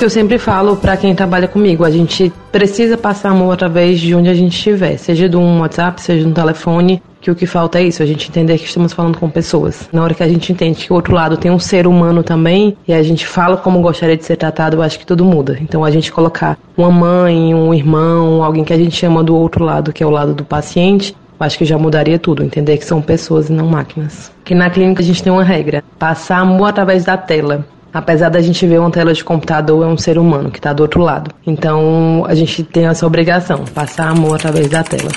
Eu 0.00 0.08
sempre 0.08 0.38
falo 0.38 0.76
para 0.76 0.96
quem 0.96 1.14
trabalha 1.14 1.46
comigo, 1.46 1.84
a 1.84 1.90
gente 1.90 2.32
precisa 2.50 2.96
passar 2.96 3.30
amor 3.30 3.52
através 3.52 4.00
de 4.00 4.14
onde 4.14 4.30
a 4.30 4.34
gente 4.34 4.52
estiver, 4.52 4.96
seja 4.96 5.28
de 5.28 5.36
um 5.36 5.60
WhatsApp, 5.60 6.00
seja 6.00 6.22
de 6.22 6.28
um 6.28 6.32
telefone, 6.32 7.02
que 7.20 7.30
o 7.30 7.34
que 7.34 7.44
falta 7.44 7.78
é 7.78 7.82
isso, 7.82 8.02
a 8.02 8.06
gente 8.06 8.30
entender 8.30 8.56
que 8.56 8.64
estamos 8.64 8.94
falando 8.94 9.18
com 9.18 9.28
pessoas. 9.28 9.90
Na 9.92 10.02
hora 10.02 10.14
que 10.14 10.22
a 10.22 10.28
gente 10.28 10.50
entende 10.50 10.86
que 10.86 10.90
o 10.90 10.96
outro 10.96 11.14
lado 11.14 11.36
tem 11.36 11.50
um 11.50 11.58
ser 11.58 11.86
humano 11.86 12.22
também, 12.22 12.78
e 12.88 12.94
a 12.94 13.02
gente 13.02 13.26
fala 13.26 13.58
como 13.58 13.82
gostaria 13.82 14.16
de 14.16 14.24
ser 14.24 14.36
tratado, 14.36 14.78
eu 14.78 14.82
acho 14.82 14.98
que 14.98 15.04
tudo 15.04 15.22
muda. 15.22 15.58
Então 15.60 15.84
a 15.84 15.90
gente 15.90 16.10
colocar 16.10 16.58
uma 16.76 16.90
mãe, 16.90 17.54
um 17.54 17.74
irmão, 17.74 18.42
alguém 18.42 18.64
que 18.64 18.72
a 18.72 18.78
gente 18.78 18.96
chama 18.96 19.22
do 19.22 19.36
outro 19.36 19.64
lado, 19.64 19.92
que 19.92 20.02
é 20.02 20.06
o 20.06 20.10
lado 20.10 20.32
do 20.32 20.46
paciente, 20.46 21.14
acho 21.40 21.58
que 21.58 21.64
já 21.64 21.78
mudaria 21.78 22.18
tudo, 22.18 22.44
entender 22.44 22.76
que 22.76 22.84
são 22.84 23.00
pessoas 23.00 23.48
e 23.48 23.52
não 23.52 23.66
máquinas. 23.66 24.30
Que 24.44 24.54
na 24.54 24.70
clínica 24.70 25.02
a 25.02 25.04
gente 25.04 25.22
tem 25.22 25.32
uma 25.32 25.42
regra, 25.42 25.82
passar 25.98 26.38
amor 26.38 26.68
através 26.68 27.04
da 27.04 27.16
tela. 27.16 27.66
Apesar 27.92 28.28
da 28.28 28.40
gente 28.40 28.64
ver 28.66 28.78
uma 28.78 28.90
tela 28.90 29.12
de 29.12 29.24
computador, 29.24 29.84
é 29.84 29.88
um 29.88 29.98
ser 29.98 30.16
humano 30.16 30.50
que 30.50 30.58
está 30.58 30.72
do 30.72 30.82
outro 30.82 31.00
lado. 31.00 31.34
Então 31.44 32.24
a 32.28 32.34
gente 32.34 32.62
tem 32.62 32.86
essa 32.86 33.06
obrigação, 33.06 33.64
passar 33.74 34.08
amor 34.08 34.36
através 34.36 34.68
da 34.68 34.84
tela. 34.84 35.10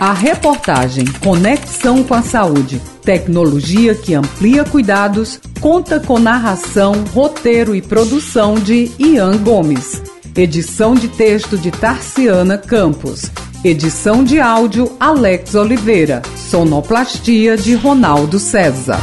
A 0.00 0.12
reportagem 0.12 1.04
Conexão 1.22 2.02
com 2.02 2.14
a 2.14 2.22
Saúde, 2.22 2.80
tecnologia 3.02 3.94
que 3.94 4.14
amplia 4.14 4.64
cuidados, 4.64 5.40
conta 5.60 6.00
com 6.00 6.18
narração, 6.18 7.04
roteiro 7.14 7.74
e 7.74 7.82
produção 7.82 8.54
de 8.54 8.90
Ian 8.98 9.38
Gomes. 9.38 10.02
Edição 10.36 10.94
de 10.94 11.08
texto 11.08 11.56
de 11.56 11.70
Tarciana 11.70 12.58
Campos. 12.58 13.30
Edição 13.64 14.22
de 14.22 14.38
áudio 14.38 14.92
Alex 15.00 15.54
Oliveira. 15.54 16.20
Sonoplastia 16.36 17.56
de 17.56 17.74
Ronaldo 17.74 18.38
César. 18.38 19.00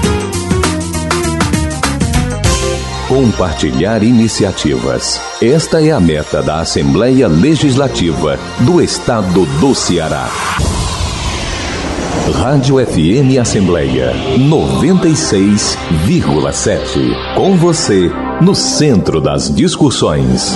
Compartilhar 3.08 4.04
iniciativas. 4.04 5.19
Esta 5.41 5.84
é 5.84 5.89
a 5.89 6.00
meta 6.00 6.43
da 6.43 6.60
Assembleia 6.60 7.28
Legislativa 7.28 8.38
do 8.60 8.80
Estado 8.80 9.47
do 9.60 9.74
Ceará. 9.74 10.30
Rádio 12.36 12.76
FM 12.86 13.39
Assembleia 13.41 14.13
96,7. 14.38 17.34
Com 17.34 17.58
você, 17.58 18.12
no 18.39 18.54
centro 18.54 19.19
das 19.19 19.52
discussões. 19.52 20.54